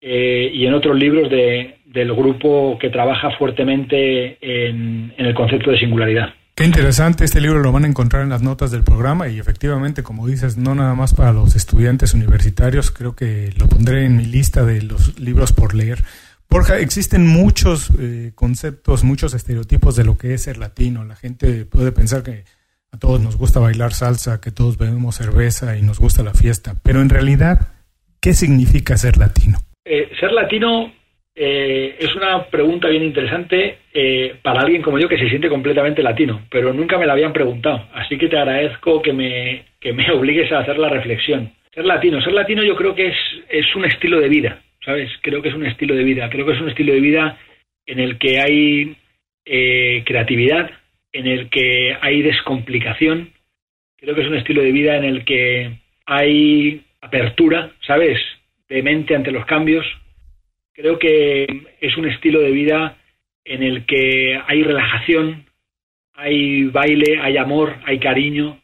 eh, 0.00 0.50
y 0.54 0.66
en 0.66 0.74
otros 0.74 0.96
libros 0.96 1.30
de, 1.30 1.78
del 1.86 2.14
grupo 2.14 2.78
que 2.78 2.90
trabaja 2.90 3.30
fuertemente 3.32 4.36
en 4.40 5.14
el 5.16 5.34
concepto 5.34 5.70
de 5.70 5.78
singularidad. 5.78 6.34
Qué 6.54 6.64
interesante, 6.64 7.24
este 7.24 7.40
libro 7.40 7.60
lo 7.60 7.72
van 7.72 7.84
a 7.84 7.88
encontrar 7.88 8.22
en 8.22 8.28
las 8.28 8.42
notas 8.42 8.70
del 8.70 8.84
programa 8.84 9.26
y 9.28 9.38
efectivamente, 9.38 10.02
como 10.02 10.26
dices, 10.26 10.58
no 10.58 10.74
nada 10.74 10.94
más 10.94 11.14
para 11.14 11.32
los 11.32 11.56
estudiantes 11.56 12.12
universitarios, 12.12 12.90
creo 12.90 13.16
que 13.16 13.54
lo 13.58 13.68
pondré 13.68 14.04
en 14.04 14.18
mi 14.18 14.26
lista 14.26 14.62
de 14.62 14.82
los 14.82 15.18
libros 15.18 15.54
por 15.54 15.74
leer. 15.74 16.04
Borja, 16.50 16.78
existen 16.78 17.26
muchos 17.26 17.90
eh, 17.98 18.32
conceptos, 18.34 19.02
muchos 19.02 19.32
estereotipos 19.32 19.96
de 19.96 20.04
lo 20.04 20.18
que 20.18 20.34
es 20.34 20.42
ser 20.42 20.58
latino. 20.58 21.04
La 21.04 21.16
gente 21.16 21.64
puede 21.64 21.90
pensar 21.90 22.22
que 22.22 22.44
a 22.92 22.98
todos 22.98 23.20
nos 23.20 23.36
gusta 23.36 23.60
bailar 23.60 23.92
salsa, 23.92 24.40
que 24.40 24.50
todos 24.50 24.76
bebemos 24.78 25.16
cerveza 25.16 25.76
y 25.76 25.82
nos 25.82 25.98
gusta 25.98 26.22
la 26.22 26.34
fiesta, 26.34 26.74
pero 26.84 27.00
en 27.00 27.08
realidad, 27.08 27.58
¿qué 28.20 28.34
significa 28.34 28.96
ser 28.96 29.16
latino? 29.16 29.58
Eh, 29.84 30.10
ser 30.20 30.32
latino 30.32 30.92
eh, 31.34 31.96
es 31.98 32.14
una 32.14 32.44
pregunta 32.44 32.88
bien 32.88 33.02
interesante 33.02 33.78
eh, 33.94 34.36
para 34.42 34.60
alguien 34.60 34.82
como 34.82 34.98
yo 34.98 35.08
que 35.08 35.18
se 35.18 35.28
siente 35.30 35.48
completamente 35.48 36.02
latino, 36.02 36.42
pero 36.50 36.74
nunca 36.74 36.98
me 36.98 37.06
la 37.06 37.14
habían 37.14 37.32
preguntado. 37.32 37.88
Así 37.94 38.18
que 38.18 38.28
te 38.28 38.38
agradezco 38.38 39.00
que 39.00 39.12
me, 39.12 39.64
que 39.80 39.92
me 39.92 40.10
obligues 40.12 40.52
a 40.52 40.58
hacer 40.58 40.78
la 40.78 40.90
reflexión. 40.90 41.52
Ser 41.74 41.86
latino, 41.86 42.20
ser 42.20 42.34
latino 42.34 42.62
yo 42.62 42.76
creo 42.76 42.94
que 42.94 43.08
es, 43.08 43.16
es 43.48 43.74
un 43.74 43.86
estilo 43.86 44.20
de 44.20 44.28
vida, 44.28 44.62
¿sabes? 44.84 45.10
Creo 45.22 45.40
que 45.40 45.48
es 45.48 45.54
un 45.54 45.64
estilo 45.64 45.94
de 45.94 46.04
vida. 46.04 46.28
Creo 46.28 46.44
que 46.44 46.52
es 46.52 46.60
un 46.60 46.68
estilo 46.68 46.92
de 46.92 47.00
vida 47.00 47.38
en 47.86 47.98
el 47.98 48.18
que 48.18 48.38
hay 48.38 48.96
eh, 49.46 50.02
creatividad, 50.04 50.70
en 51.12 51.26
el 51.26 51.50
que 51.50 51.96
hay 52.00 52.22
descomplicación. 52.22 53.32
Creo 53.96 54.14
que 54.14 54.22
es 54.22 54.28
un 54.28 54.36
estilo 54.36 54.62
de 54.62 54.72
vida 54.72 54.96
en 54.96 55.04
el 55.04 55.24
que 55.24 55.78
hay 56.06 56.84
apertura, 57.00 57.72
¿sabes? 57.86 58.18
De 58.68 58.82
mente 58.82 59.14
ante 59.14 59.30
los 59.30 59.46
cambios, 59.46 59.86
Creo 60.74 60.98
que 60.98 61.46
es 61.80 61.96
un 61.98 62.08
estilo 62.08 62.40
de 62.40 62.50
vida 62.50 62.96
en 63.44 63.62
el 63.62 63.84
que 63.84 64.40
hay 64.46 64.62
relajación, 64.62 65.44
hay 66.14 66.64
baile, 66.64 67.18
hay 67.20 67.36
amor, 67.36 67.76
hay 67.84 67.98
cariño, 67.98 68.58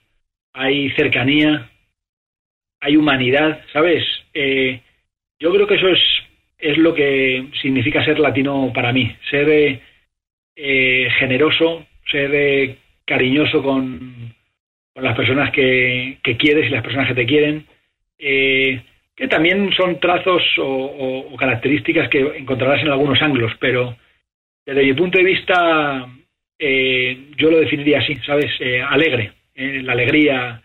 hay 0.55 0.91
cercanía, 0.93 1.71
hay 2.81 2.97
humanidad, 2.97 3.63
¿sabes? 3.75 4.05
Eh, 4.33 4.81
yo 5.39 5.53
creo 5.53 5.67
que 5.67 5.75
eso 5.75 5.89
es, 5.89 6.01
es 6.59 6.79
lo 6.79 6.95
que 6.95 7.49
significa 7.61 8.05
ser 8.05 8.19
latino 8.19 8.73
para 8.75 8.93
mí, 8.93 9.15
ser 9.31 9.81
eh, 10.57 11.09
generoso, 11.19 11.87
ser 12.11 12.35
eh, 12.35 12.77
cariñoso 13.05 13.63
con, 13.63 14.35
las 14.95 15.17
personas 15.17 15.53
que, 15.53 16.19
quieres 16.39 16.67
y 16.67 16.71
las 16.71 16.83
personas 16.83 17.07
que 17.07 17.15
te 17.15 17.27
quieren, 17.27 17.65
que 18.19 19.29
también 19.29 19.73
son 19.73 20.01
trazos 20.01 20.43
o, 20.59 21.37
características 21.37 22.09
que 22.09 22.21
encontrarás 22.37 22.83
en 22.83 22.91
algunos 22.91 23.23
ángulos, 23.23 23.53
pero 23.61 23.97
desde 24.67 24.83
mi 24.83 24.93
punto 24.95 25.19
de 25.19 25.25
vista 25.25 26.09
eh, 26.59 27.31
yo 27.37 27.51
lo 27.51 27.59
definiría 27.59 28.01
así, 28.01 28.17
¿sabes? 28.27 28.51
Eh, 28.59 28.83
alegre, 28.83 29.33
eh, 29.55 29.81
la 29.83 29.93
alegría, 29.93 30.61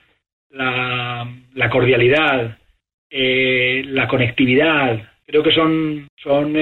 la, 0.50 1.70
cordialidad, 1.70 2.58
la 3.10 4.08
conectividad, 4.08 5.13
creo 5.34 5.42
que 5.42 5.52
son, 5.52 6.08
son 6.22 6.54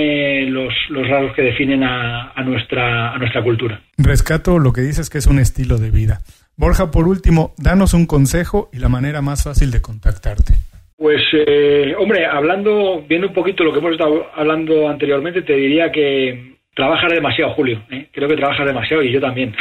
los, 0.54 0.74
los, 0.90 1.08
rasgos 1.10 1.36
que 1.36 1.42
definen 1.42 1.84
a, 1.84 2.32
a, 2.32 2.42
nuestra, 2.42 3.14
a 3.14 3.18
nuestra 3.18 3.44
cultura. 3.44 3.82
Rescato 3.98 4.60
lo 4.60 4.72
que 4.72 4.80
dices 4.80 5.10
que 5.10 5.18
es 5.18 5.28
un 5.28 5.40
estilo 5.40 5.78
de 5.78 5.92
vida. 5.92 6.20
Borja, 6.56 6.90
por 6.90 7.06
último, 7.06 7.54
danos 7.58 7.94
un 7.94 8.06
consejo 8.06 8.70
y 8.72 8.80
la 8.80 8.88
manera 8.88 9.22
más 9.22 9.44
fácil 9.44 9.72
de 9.72 9.82
contactarte. 9.82 10.54
Pues, 10.96 11.22
eh, 11.34 11.94
hombre, 12.00 12.26
hablando, 12.26 13.04
viendo 13.06 13.28
un 13.28 13.34
poquito 13.34 13.66
lo 13.66 13.74
que 13.74 13.80
hemos 13.80 13.92
estado 13.92 14.28
hablando 14.34 14.88
anteriormente, 14.88 15.42
te 15.42 15.54
diría 15.54 15.92
que 15.92 16.56
trabajas 16.74 17.12
demasiado, 17.12 17.54
Julio. 17.54 17.84
¿eh? 17.92 18.08
Creo 18.14 18.30
que 18.30 18.38
trabajas 18.38 18.66
demasiado 18.66 19.04
y 19.04 19.12
yo 19.12 19.20
también. 19.20 19.54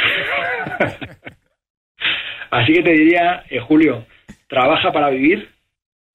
Así 2.49 2.71
que 2.75 2.83
te 2.83 2.91
diría, 2.91 3.43
eh, 3.49 3.59
Julio, 3.59 4.05
trabaja 4.47 4.93
para 4.93 5.09
vivir, 5.09 5.49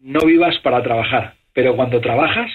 no 0.01 0.21
vivas 0.21 0.57
para 0.63 0.83
trabajar. 0.83 1.35
Pero 1.53 1.77
cuando 1.77 2.01
trabajas, 2.01 2.51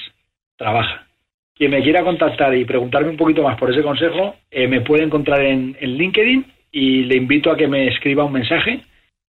trabaja. 0.62 1.08
Quien 1.56 1.72
me 1.72 1.82
quiera 1.82 2.04
contactar 2.04 2.56
y 2.56 2.66
preguntarme 2.66 3.10
un 3.10 3.18
poquito 3.18 3.44
más 3.44 3.58
por 3.58 3.72
ese 3.72 3.84
consejo, 3.84 4.36
me 4.52 4.82
puede 4.82 5.04
encontrar 5.04 5.42
en, 5.42 5.76
LinkedIn 5.80 6.46
y 6.72 7.04
le 7.04 7.18
invito 7.18 7.52
a 7.52 7.58
que 7.58 7.68
me 7.68 7.88
escriba 7.88 8.24
un 8.24 8.34
mensaje, 8.34 8.82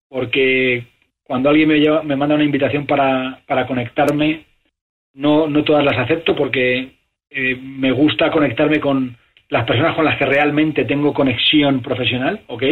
porque 0.08 0.84
cuando 1.22 1.50
alguien 1.50 1.68
me, 1.68 1.80
me 2.04 2.16
manda 2.16 2.34
una 2.34 2.44
invitación 2.44 2.86
para, 2.86 3.40
para 3.46 3.66
conectarme, 3.66 4.44
no, 5.14 5.46
no 5.46 5.64
todas 5.64 5.84
las 5.84 5.98
acepto 5.98 6.34
porque 6.34 6.92
eh, 7.30 7.56
me 7.56 7.92
gusta 7.92 8.30
conectarme 8.30 8.80
con 8.80 9.16
las 9.48 9.64
personas 9.64 9.94
con 9.94 10.04
las 10.04 10.18
que 10.18 10.26
realmente 10.26 10.84
tengo 10.84 11.12
conexión 11.12 11.80
profesional, 11.80 12.40
¿ok? 12.46 12.62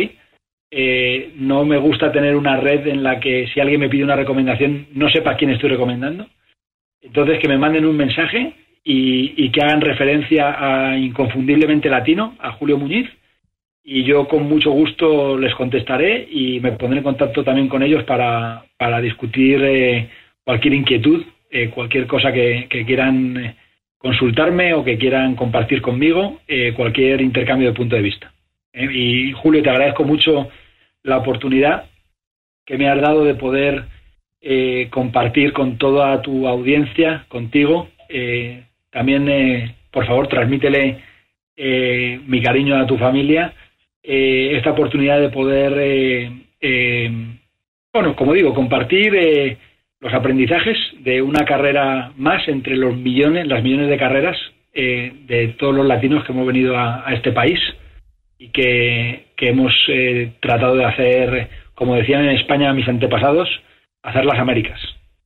Eh, 0.71 1.33
no 1.37 1.65
me 1.65 1.79
gusta 1.79 2.13
tener 2.13 2.37
una 2.37 2.57
red 2.57 2.87
en 2.87 3.03
la 3.03 3.19
que 3.19 3.49
si 3.49 3.61
alguien 3.61 3.81
me 3.81 3.89
pide 3.89 4.05
una 4.05 4.17
recomendación 4.17 4.87
no 4.93 5.09
sepa 5.09 5.37
quién 5.37 5.51
estoy 5.51 5.71
recomendando. 5.71 6.27
Entonces 7.03 7.39
que 7.39 7.49
me 7.49 7.59
manden 7.59 7.87
un 7.87 7.97
mensaje 7.97 8.55
y, 8.85 9.51
que 9.51 9.63
hagan 9.63 9.81
referencia 9.81 10.57
a 10.59 10.97
Inconfundiblemente 10.97 11.89
Latino, 11.89 12.37
a 12.39 12.53
Julio 12.53 12.79
Muñiz, 12.79 13.09
y 13.83 14.05
yo 14.05 14.29
con 14.29 14.45
mucho 14.45 14.71
gusto 14.71 15.39
les 15.39 15.55
contestaré 15.55 16.29
y 16.31 16.61
me 16.61 16.73
pondré 16.73 16.99
en 16.99 17.05
contacto 17.05 17.43
también 17.43 17.69
con 17.69 17.83
ellos 17.83 18.05
para, 18.05 18.65
para 18.77 19.01
discutir 19.01 19.63
eh, 19.65 20.09
cualquier 20.45 20.75
inquietud, 20.75 21.25
eh, 21.51 21.71
cualquier 21.71 22.07
cosa 22.07 22.33
que, 22.33 22.69
quieran 22.87 23.37
eh, 23.37 23.57
consultarme 23.99 24.75
o 24.75 24.85
que 24.85 24.99
quieran 24.99 25.35
compartir 25.35 25.83
conmigo, 25.83 26.41
cualquier 26.75 27.21
intercambio 27.21 27.69
de 27.69 27.75
punto 27.75 27.97
de 27.97 28.03
vista. 28.03 28.33
y 28.73 29.33
Julio, 29.33 29.63
te 29.63 29.71
agradezco 29.71 30.05
mucho 30.05 30.49
la 31.03 31.19
oportunidad 31.19 31.85
que 32.65 32.79
me 32.79 32.89
has 32.89 33.01
dado 33.01 33.25
de 33.25 33.35
poder 33.35 33.85
compartir 34.91 35.53
con 35.53 35.77
toda 35.77 36.23
tu 36.23 36.49
audiencia, 36.49 37.27
contigo. 37.29 37.89
también, 38.91 39.75
por 39.91 40.07
favor, 40.07 40.29
transmítele 40.29 40.99
mi 41.57 42.43
cariño 42.43 42.77
a 42.77 42.87
tu 42.87 42.97
familia 42.97 43.53
eh, 44.03 44.57
esta 44.57 44.71
oportunidad 44.71 45.21
de 45.21 45.29
poder, 45.29 45.75
eh, 45.79 46.33
eh, 46.61 47.11
bueno, 47.93 48.17
como 48.17 48.33
digo, 48.33 48.55
compartir 48.55 49.59
los 50.01 50.15
aprendizajes 50.15 50.79
de 51.01 51.21
una 51.21 51.45
carrera 51.45 52.13
más 52.17 52.49
entre 52.49 52.77
los 52.77 52.97
millones, 52.97 53.47
las 53.47 53.63
millones 53.63 53.89
de 53.89 53.99
carreras 53.99 54.39
de 54.73 55.55
todos 55.59 55.75
los 55.75 55.85
latinos 55.85 56.25
que 56.25 56.33
hemos 56.33 56.47
venido 56.47 56.79
a, 56.79 57.05
este 57.13 57.33
país 57.33 57.59
y 58.39 58.49
que, 58.49 59.27
que 59.37 59.49
hemos 59.49 59.75
tratado 60.39 60.77
de 60.77 60.85
hacer, 60.85 61.49
como 61.75 61.97
decían 61.97 62.25
en 62.25 62.37
España 62.37 62.73
mis 62.73 62.89
antepasados, 62.89 63.49
hacer 64.03 64.25
las 64.25 64.39
Américas. 64.39 64.79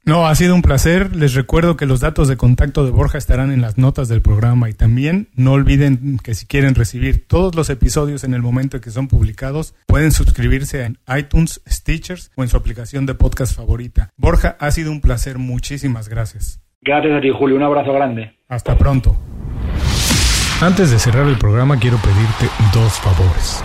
No, 0.07 0.27
ha 0.27 0.35
sido 0.35 0.55
un 0.55 0.61
placer. 0.61 1.17
Les 1.17 1.33
recuerdo 1.33 1.79
que 1.79 1.87
los 1.87 2.01
datos 2.01 2.29
de 2.29 2.37
contacto 2.37 2.85
de 2.85 2.91
Borja 2.91 3.17
estarán 3.17 3.51
en 3.51 3.63
las 3.63 3.79
notas 3.79 4.07
del 4.09 4.21
programa 4.21 4.69
y 4.69 4.75
también 4.75 5.29
no 5.35 5.53
olviden 5.53 6.19
que 6.23 6.35
si 6.35 6.47
quieren 6.47 6.75
recibir 6.75 7.27
todos 7.27 7.55
los 7.55 7.71
episodios 7.71 8.23
en 8.23 8.35
el 8.35 8.43
momento 8.43 8.77
en 8.77 8.83
que 8.83 8.91
son 8.91 9.09
publicados, 9.09 9.75
pueden 9.87 10.13
suscribirse 10.13 10.85
en 10.85 10.99
iTunes, 11.17 11.63
Stitchers 11.67 12.33
o 12.37 12.43
en 12.43 12.51
su 12.51 12.57
aplicación 12.59 13.07
de 13.07 13.15
podcast 13.15 13.57
favorita. 13.57 14.11
Borja, 14.19 14.57
ha 14.61 14.71
sido 14.73 14.93
un 14.93 15.01
placer. 15.01 15.39
Muchísimas 15.39 16.11
gracias. 16.11 16.61
Gracias 16.83 17.17
a 17.17 17.21
ti, 17.23 17.31
Julio. 17.31 17.57
Un 17.57 17.63
abrazo 17.63 17.95
grande. 17.95 18.35
Hasta 18.47 18.77
pronto. 18.77 19.17
Antes 20.61 20.91
de 20.91 20.99
cerrar 20.99 21.27
el 21.27 21.39
programa, 21.39 21.79
quiero 21.79 21.97
pedirte 21.97 22.47
dos 22.75 22.93
favores. 23.01 23.65